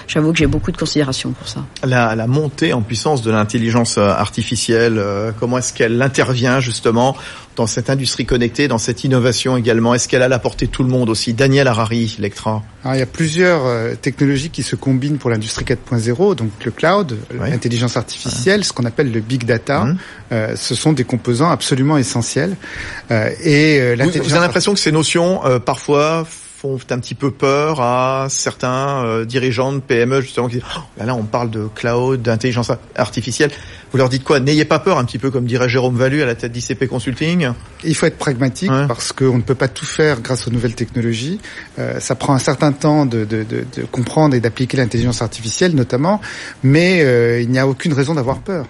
j'avoue 0.06 0.32
que 0.32 0.38
j'ai 0.38 0.46
beaucoup 0.46 0.72
de 0.72 0.76
considération 0.76 1.32
pour 1.32 1.48
ça. 1.48 1.64
La, 1.84 2.14
la 2.14 2.26
montée 2.26 2.72
en 2.72 2.82
puissance 2.82 3.22
de 3.22 3.30
l'intelligence 3.30 3.98
artificielle, 3.98 4.98
euh, 4.98 5.32
comment 5.38 5.58
est-ce 5.58 5.72
qu'elle 5.72 6.00
intervient 6.00 6.60
justement 6.60 7.16
dans 7.56 7.66
cette 7.66 7.90
industrie 7.90 8.26
connectée, 8.26 8.68
dans 8.68 8.78
cette 8.78 9.02
innovation 9.02 9.56
également 9.56 9.94
Est-ce 9.94 10.08
qu'elle 10.08 10.22
a 10.22 10.28
la 10.28 10.38
portée 10.38 10.66
de 10.66 10.70
tout 10.70 10.82
le 10.82 10.88
monde 10.88 11.08
aussi? 11.08 11.32
Daniel 11.34 11.66
Harari, 11.66 12.16
Lectra. 12.18 12.62
il 12.84 12.98
y 12.98 13.02
a 13.02 13.06
plusieurs 13.06 13.66
euh, 13.66 13.94
technologies 13.94 14.50
qui 14.50 14.62
se 14.62 14.76
combinent 14.76 15.18
pour 15.18 15.30
l'industrie 15.30 15.64
4.0, 15.64 16.36
donc 16.36 16.50
le 16.64 16.70
cloud, 16.70 17.16
l'intelligence 17.30 17.96
artificielle, 17.96 18.62
ce 18.62 18.72
qu'on 18.72 18.84
appelle 18.84 19.10
le 19.10 19.20
big 19.20 19.44
data. 19.44 19.82
Hum. 19.82 19.98
Euh, 20.32 20.54
ce 20.56 20.74
sont 20.74 20.92
des 20.92 21.04
composants 21.04 21.50
absolument 21.50 21.96
essentiels. 21.96 22.56
Euh, 23.10 23.30
et 23.42 23.96
vous, 23.96 24.22
vous 24.22 24.32
avez 24.32 24.40
l'impression 24.42 24.74
que 24.74 24.80
ces 24.80 24.92
notions, 24.92 25.40
parfois, 25.64 26.26
font 26.56 26.78
un 26.90 26.98
petit 26.98 27.14
peu 27.14 27.30
peur 27.30 27.80
à 27.82 28.28
certains 28.30 29.04
euh, 29.04 29.24
dirigeants 29.26 29.74
de 29.74 29.80
PME 29.80 30.22
justement 30.22 30.48
qui 30.48 30.56
disent 30.56 30.64
oh, 30.76 31.04
là 31.04 31.14
on 31.14 31.24
parle 31.24 31.50
de 31.50 31.68
cloud, 31.74 32.22
d'intelligence 32.22 32.72
artificielle. 32.94 33.50
Vous 33.92 33.98
leur 33.98 34.08
dites 34.08 34.24
quoi? 34.24 34.40
N'ayez 34.40 34.64
pas 34.64 34.78
peur, 34.78 34.96
un 34.98 35.04
petit 35.04 35.18
peu 35.18 35.30
comme 35.30 35.44
dirait 35.44 35.68
Jérôme 35.68 35.96
Valu 35.96 36.22
à 36.22 36.26
la 36.26 36.34
tête 36.34 36.52
d'ICP 36.52 36.86
Consulting. 36.86 37.50
Il 37.84 37.94
faut 37.94 38.06
être 38.06 38.16
pragmatique 38.16 38.70
parce 38.88 39.12
qu'on 39.12 39.36
ne 39.36 39.42
peut 39.42 39.54
pas 39.54 39.68
tout 39.68 39.84
faire 39.84 40.22
grâce 40.22 40.48
aux 40.48 40.50
nouvelles 40.50 40.74
technologies. 40.74 41.40
Euh, 41.78 42.00
ça 42.00 42.14
prend 42.14 42.32
un 42.32 42.38
certain 42.38 42.72
temps 42.72 43.04
de, 43.04 43.24
de, 43.24 43.42
de, 43.42 43.66
de 43.76 43.84
comprendre 43.84 44.34
et 44.34 44.40
d'appliquer 44.40 44.78
l'intelligence 44.78 45.20
artificielle 45.20 45.74
notamment, 45.74 46.22
mais 46.62 47.02
euh, 47.02 47.40
il 47.42 47.50
n'y 47.50 47.58
a 47.58 47.68
aucune 47.68 47.92
raison 47.92 48.14
d'avoir 48.14 48.38
peur 48.38 48.66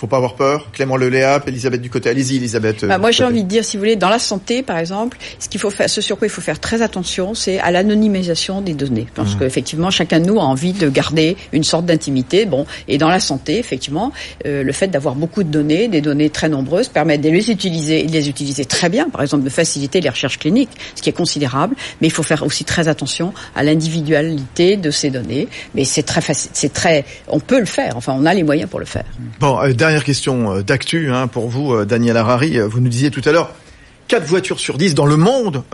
faut 0.00 0.06
pas 0.06 0.16
avoir 0.16 0.34
peur. 0.34 0.70
Clément 0.72 0.96
Leléap, 0.96 1.46
Elisabeth 1.46 1.82
du 1.82 1.90
côté. 1.90 2.08
Allez-y, 2.08 2.36
Elisabeth. 2.36 2.86
Bah, 2.86 2.96
moi, 2.96 3.10
j'ai 3.10 3.22
envie 3.22 3.44
de 3.44 3.48
dire, 3.48 3.62
si 3.62 3.76
vous 3.76 3.82
voulez, 3.82 3.96
dans 3.96 4.08
la 4.08 4.18
santé, 4.18 4.62
par 4.62 4.78
exemple, 4.78 5.18
ce 5.38 5.46
qu'il 5.46 5.60
faut 5.60 5.68
faire, 5.68 5.90
ce 5.90 6.00
sur 6.00 6.16
quoi 6.16 6.26
il 6.26 6.30
faut 6.30 6.40
faire 6.40 6.58
très 6.58 6.80
attention, 6.80 7.34
c'est 7.34 7.58
à 7.58 7.70
l'anonymisation 7.70 8.62
des 8.62 8.72
données, 8.72 9.06
parce 9.14 9.34
mmh. 9.34 9.38
qu'effectivement, 9.38 9.90
chacun 9.90 10.20
de 10.20 10.24
nous 10.24 10.40
a 10.40 10.42
envie 10.42 10.72
de 10.72 10.88
garder 10.88 11.36
une 11.52 11.64
sorte 11.64 11.84
d'intimité. 11.84 12.46
Bon, 12.46 12.64
et 12.88 12.96
dans 12.96 13.10
la 13.10 13.20
santé, 13.20 13.58
effectivement, 13.58 14.10
euh, 14.46 14.62
le 14.62 14.72
fait 14.72 14.88
d'avoir 14.88 15.16
beaucoup 15.16 15.42
de 15.42 15.50
données, 15.50 15.88
des 15.88 16.00
données 16.00 16.30
très 16.30 16.48
nombreuses, 16.48 16.88
permet 16.88 17.18
de 17.18 17.28
les 17.28 17.50
utiliser, 17.50 18.04
de 18.04 18.12
les 18.12 18.30
utiliser 18.30 18.64
très 18.64 18.88
bien. 18.88 19.10
Par 19.10 19.20
exemple, 19.20 19.44
de 19.44 19.50
faciliter 19.50 20.00
les 20.00 20.08
recherches 20.08 20.38
cliniques, 20.38 20.70
ce 20.94 21.02
qui 21.02 21.10
est 21.10 21.14
considérable. 21.14 21.76
Mais 22.00 22.06
il 22.06 22.12
faut 22.12 22.22
faire 22.22 22.42
aussi 22.42 22.64
très 22.64 22.88
attention 22.88 23.34
à 23.54 23.62
l'individualité 23.62 24.78
de 24.78 24.90
ces 24.90 25.10
données. 25.10 25.46
Mais 25.74 25.84
c'est 25.84 26.04
très 26.04 26.22
facile, 26.22 26.50
c'est 26.54 26.72
très, 26.72 27.04
on 27.28 27.38
peut 27.38 27.60
le 27.60 27.66
faire. 27.66 27.98
Enfin, 27.98 28.14
on 28.16 28.24
a 28.24 28.32
les 28.32 28.44
moyens 28.44 28.70
pour 28.70 28.80
le 28.80 28.86
faire. 28.86 29.04
Bon, 29.40 29.60
euh, 29.60 29.74
dernière 29.90 30.04
question 30.04 30.52
euh, 30.52 30.62
d'actu 30.62 31.10
hein, 31.10 31.26
pour 31.26 31.48
vous, 31.48 31.74
euh, 31.74 31.84
Daniel 31.84 32.16
Harari. 32.16 32.60
Euh, 32.60 32.68
vous 32.68 32.78
nous 32.78 32.88
disiez 32.88 33.10
tout 33.10 33.22
à 33.24 33.32
l'heure, 33.32 33.52
4 34.06 34.24
voitures 34.24 34.60
sur 34.60 34.78
10 34.78 34.94
dans 34.94 35.06
le 35.06 35.16
monde, 35.16 35.64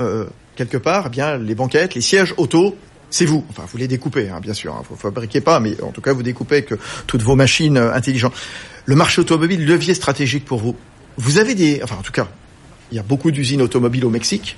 quelque 0.56 0.78
part, 0.78 1.04
eh 1.06 1.10
bien 1.10 1.36
les 1.36 1.54
banquettes, 1.54 1.94
les 1.94 2.00
sièges 2.00 2.32
auto, 2.38 2.76
c'est 3.10 3.26
vous. 3.26 3.44
Enfin, 3.50 3.64
vous 3.70 3.76
les 3.76 3.88
découpez, 3.88 4.30
hein, 4.30 4.40
bien 4.40 4.54
sûr. 4.54 4.74
Hein, 4.74 4.82
vous 4.88 4.96
fabriquez 4.96 5.42
pas, 5.42 5.60
mais 5.60 5.78
en 5.82 5.90
tout 5.90 6.00
cas, 6.00 6.14
vous 6.14 6.22
découpez 6.22 6.62
que 6.62 6.76
toutes 7.06 7.22
vos 7.22 7.34
machines 7.34 7.76
intelligentes. 7.76 8.34
Le 8.86 8.94
marché 8.94 9.20
automobile, 9.20 9.66
levier 9.66 9.92
stratégique 9.92 10.46
pour 10.46 10.60
vous. 10.60 10.76
Vous 11.18 11.38
avez 11.38 11.54
des, 11.54 11.80
enfin 11.82 11.96
en 11.98 12.02
tout 12.02 12.12
cas, 12.12 12.28
il 12.90 12.96
y 12.96 12.98
a 12.98 13.02
beaucoup 13.02 13.30
d'usines 13.30 13.60
automobiles 13.60 14.04
au 14.04 14.10
Mexique. 14.10 14.56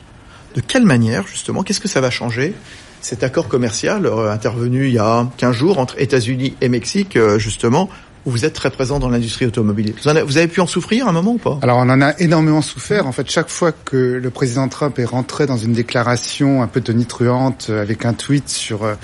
De 0.55 0.61
quelle 0.61 0.85
manière, 0.85 1.27
justement, 1.27 1.65
qu'est-ce 1.65 1.81
que 1.81 1.89
ça 1.89 2.01
va 2.01 2.11
changer 2.11 2.55
cet 3.01 3.23
accord 3.23 3.49
commercial 3.49 4.07
intervenu 4.07 4.87
il 4.87 4.95
y 4.95 4.99
a 4.99 5.29
15 5.37 5.55
jours 5.55 5.79
entre 5.79 6.01
États-Unis 6.01 6.57
et 6.61 6.69
Mexique, 6.69 7.17
justement, 7.39 7.89
vous 8.31 8.45
êtes 8.45 8.55
très 8.55 8.71
présent 8.71 8.99
dans 8.99 9.09
l'industrie 9.09 9.47
automobile. 9.47 9.95
Vous, 10.03 10.09
avez, 10.09 10.49
pu 10.49 10.61
en 10.61 10.67
souffrir 10.67 11.09
un 11.09 11.13
moment 11.13 11.33
ou 11.33 11.39
pas? 11.39 11.59
Alors 11.63 11.79
on 11.79 11.89
en 11.89 12.01
a 12.01 12.19
énormément 12.19 12.63
souffert. 12.63 13.07
En 13.07 13.13
fait, 13.13 13.31
chaque 13.31 13.49
fois 13.49 13.73
que 13.73 13.97
le 13.97 14.31
président 14.31 14.69
Trump 14.69 14.99
est 14.99 15.05
rentré 15.05 15.47
dans 15.47 15.57
une 15.57 15.73
déclaration 15.73 16.63
un 16.63 16.67
peu 16.67 16.81
tonitruante 16.81 17.69
euh, 17.71 17.83
avec 17.83 18.05
un 18.05 18.15
tweet 18.15 18.49
sur 18.49 18.85
euh, 18.85 18.95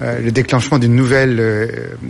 le 0.00 0.30
déclenchement 0.30 0.78
d'une 0.78 0.94
nouvelle 0.94 1.38
euh, 1.40 1.66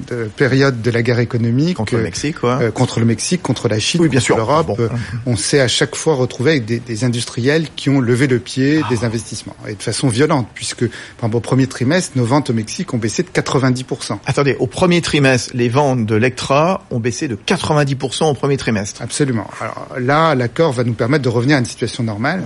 de 0.08 0.24
période 0.36 0.80
de 0.80 0.90
la 0.90 1.02
guerre 1.02 1.18
économique 1.18 1.76
contre 1.76 1.96
le 1.96 2.02
Mexique, 2.02 2.36
euh, 2.44 2.70
contre 2.70 3.00
le 3.00 3.06
Mexique, 3.06 3.42
contre 3.42 3.68
la 3.68 3.78
Chine, 3.78 4.00
oui, 4.00 4.08
bien 4.08 4.20
contre 4.20 4.36
l'Europe. 4.36 4.66
Bon. 4.68 4.88
on 5.26 5.36
s'est 5.36 5.60
à 5.60 5.68
chaque 5.68 5.96
fois 5.96 6.14
retrouvé 6.14 6.52
avec 6.52 6.64
des, 6.64 6.78
des, 6.78 7.04
industriels 7.04 7.68
qui 7.74 7.90
ont 7.90 8.00
levé 8.00 8.26
le 8.26 8.38
pied 8.38 8.80
ah. 8.84 8.88
des 8.88 9.04
investissements 9.04 9.56
et 9.68 9.74
de 9.74 9.82
façon 9.82 10.08
violente, 10.08 10.48
puisque 10.54 10.84
par 11.18 11.34
au 11.34 11.40
premier 11.40 11.66
trimestre, 11.66 12.12
nos 12.16 12.24
ventes 12.24 12.50
au 12.50 12.52
Mexique 12.52 12.92
ont 12.94 12.98
baissé 12.98 13.22
de 13.22 13.28
90 13.28 13.84
Attendez, 14.26 14.56
au 14.58 14.66
premier 14.66 15.00
trimestre, 15.00 15.50
les 15.54 15.68
ventes 15.68 16.06
de 16.06 16.14
Lectra 16.14 16.84
ont 16.90 17.00
baissé 17.00 17.28
de 17.28 17.34
90 17.34 17.96
au 18.22 18.34
premier 18.34 18.56
trimestre. 18.56 19.02
Absolument. 19.02 19.48
Alors 19.60 19.88
là, 19.98 20.34
l'accord 20.34 20.72
va 20.72 20.84
nous 20.84 20.92
permettre 20.92 21.22
de 21.22 21.28
revenir 21.28 21.56
à 21.56 21.60
une 21.60 21.66
situation 21.66 22.02
normale. 22.02 22.42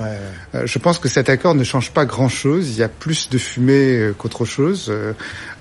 Ouais, 0.55 0.67
je 0.67 0.79
pense 0.79 0.99
que 0.99 1.09
cet 1.09 1.29
accord 1.29 1.55
ne 1.55 1.65
change 1.65 1.91
pas 1.91 2.05
grand-chose. 2.05 2.71
Il 2.71 2.77
y 2.77 2.83
a 2.83 2.89
plus 2.89 3.29
de 3.31 3.39
fumée 3.39 4.11
qu'autre 4.19 4.45
chose. 4.45 4.87
Euh, 4.91 5.13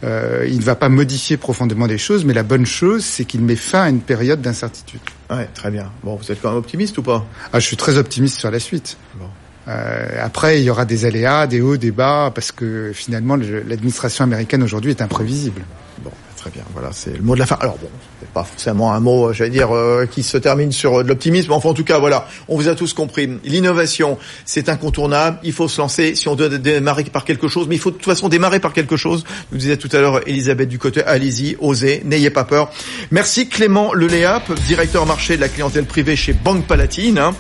il 0.04 0.58
ne 0.58 0.64
va 0.64 0.76
pas 0.76 0.90
modifier 0.90 1.38
profondément 1.38 1.86
les 1.86 1.98
choses, 1.98 2.26
mais 2.26 2.34
la 2.34 2.44
bonne 2.44 2.66
chose, 2.66 3.04
c'est 3.04 3.26
qu'il 3.26 3.42
met 3.42 3.56
fin 3.56 3.84
à 3.84 3.90
une 3.90 4.02
période 4.02 4.42
d'incertitude. 4.42 5.02
Ouais, 5.30 5.48
très 5.54 5.72
bien. 5.72 5.92
Bon, 6.04 6.16
vous 6.16 6.32
êtes 6.32 6.42
quand 6.42 6.50
même 6.50 6.58
optimiste 6.60 6.98
ou 6.98 7.04
pas? 7.04 7.26
Ah, 7.52 7.60
Je 7.60 7.66
suis 7.66 7.78
très 7.78 7.98
optimiste 7.98 8.38
sur 8.38 8.52
la 8.52 8.60
suite. 8.60 8.98
Bon. 9.16 9.26
Euh, 9.68 10.08
après, 10.22 10.60
il 10.60 10.64
y 10.64 10.70
aura 10.70 10.86
des 10.86 11.06
aléas, 11.06 11.48
des 11.48 11.62
hauts, 11.62 11.78
des 11.78 11.92
bas, 11.92 12.32
parce 12.34 12.52
que 12.52 12.92
finalement, 12.94 13.36
l'administration 13.36 14.24
américaine 14.24 14.64
aujourd'hui 14.64 14.92
est 14.92 15.02
imprévisible. 15.02 15.62
Très 16.44 16.52
bien. 16.52 16.64
Voilà, 16.74 16.90
c'est 16.92 17.16
le 17.16 17.22
mot 17.24 17.36
de 17.36 17.40
la 17.40 17.46
fin. 17.46 17.58
Alors 17.62 17.78
bon, 17.78 17.88
c'est 18.20 18.28
pas 18.28 18.44
forcément 18.44 18.92
un 18.92 19.00
mot, 19.00 19.32
j'allais 19.32 19.50
dire, 19.50 19.74
euh, 19.74 20.06
qui 20.06 20.24
se 20.24 20.38
termine 20.38 20.74
sur 20.74 21.00
euh, 21.00 21.04
de 21.04 21.08
l'optimisme. 21.08 21.54
Enfin, 21.54 21.70
en 21.70 21.74
tout 21.74 21.86
cas, 21.86 22.00
voilà, 22.00 22.28
on 22.50 22.58
vous 22.58 22.68
a 22.68 22.76
tous 22.76 22.92
compris. 22.92 23.30
L'innovation, 23.46 24.18
c'est 24.44 24.68
incontournable. 24.68 25.40
Il 25.44 25.54
faut 25.54 25.70
se 25.70 25.80
lancer. 25.80 26.16
Si 26.16 26.28
on 26.28 26.36
doit 26.36 26.50
démarrer 26.50 27.06
par 27.06 27.24
quelque 27.24 27.48
chose, 27.48 27.68
mais 27.70 27.76
il 27.76 27.80
faut 27.80 27.92
de 27.92 27.96
toute 27.96 28.04
façon 28.04 28.28
démarrer 28.28 28.60
par 28.60 28.74
quelque 28.74 28.98
chose. 28.98 29.24
Nous 29.54 29.58
disait 29.58 29.78
tout 29.78 29.88
à 29.94 30.00
l'heure 30.00 30.28
Elisabeth 30.28 30.68
Ducoté. 30.68 31.02
Allez-y, 31.04 31.56
osez, 31.62 32.02
n'ayez 32.04 32.30
pas 32.30 32.44
peur. 32.44 32.70
Merci 33.10 33.48
Clément 33.48 33.94
Leléap, 33.94 34.52
directeur 34.68 35.06
marché 35.06 35.38
de 35.38 35.42
la 35.42 35.48
clientèle 35.48 35.86
privée 35.86 36.18
chez 36.18 36.34
Banque 36.34 36.68
Palatine. 36.68 37.20
Hein 37.20 37.34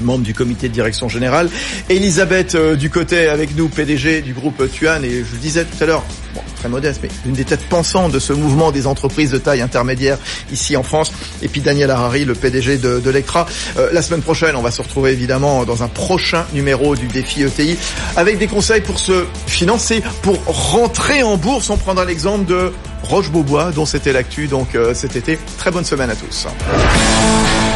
membre 0.00 0.24
du 0.24 0.34
comité 0.34 0.68
de 0.68 0.72
direction 0.72 1.08
générale. 1.08 1.48
Elisabeth 1.88 2.54
euh, 2.54 2.76
Ducotet 2.76 3.28
avec 3.28 3.56
nous, 3.56 3.68
PDG 3.68 4.22
du 4.22 4.32
groupe 4.32 4.70
Tuan, 4.72 5.04
et 5.04 5.24
je 5.24 5.32
le 5.32 5.38
disais 5.38 5.64
tout 5.64 5.82
à 5.82 5.86
l'heure, 5.86 6.04
bon, 6.34 6.40
très 6.56 6.68
modeste, 6.68 7.00
mais 7.02 7.08
une 7.24 7.34
des 7.34 7.44
têtes 7.44 7.64
pensantes 7.68 8.12
de 8.12 8.18
ce 8.18 8.32
mouvement 8.32 8.72
des 8.72 8.86
entreprises 8.86 9.30
de 9.30 9.38
taille 9.38 9.62
intermédiaire 9.62 10.18
ici 10.52 10.76
en 10.76 10.82
France. 10.82 11.12
Et 11.42 11.48
puis 11.48 11.60
Daniel 11.60 11.90
Harari, 11.90 12.24
le 12.24 12.34
PDG 12.34 12.78
de, 12.78 13.00
de 13.00 13.10
Lectra. 13.10 13.46
Euh, 13.78 13.90
la 13.92 14.02
semaine 14.02 14.22
prochaine, 14.22 14.56
on 14.56 14.62
va 14.62 14.70
se 14.70 14.82
retrouver 14.82 15.12
évidemment 15.12 15.64
dans 15.64 15.82
un 15.82 15.88
prochain 15.88 16.44
numéro 16.52 16.96
du 16.96 17.06
défi 17.06 17.42
ETI 17.42 17.76
avec 18.16 18.38
des 18.38 18.46
conseils 18.46 18.80
pour 18.80 18.98
se 18.98 19.24
financer, 19.46 20.02
pour 20.22 20.38
rentrer 20.46 21.22
en 21.22 21.36
bourse. 21.36 21.70
On 21.70 21.76
prendra 21.76 22.04
l'exemple 22.04 22.44
de 22.46 22.72
Roche-Beaubois, 23.04 23.72
dont 23.72 23.86
c'était 23.86 24.12
l'actu 24.12 24.48
donc 24.48 24.74
euh, 24.74 24.94
cet 24.94 25.16
été. 25.16 25.38
Très 25.58 25.70
bonne 25.70 25.84
semaine 25.84 26.10
à 26.10 26.16
tous. 26.16 26.46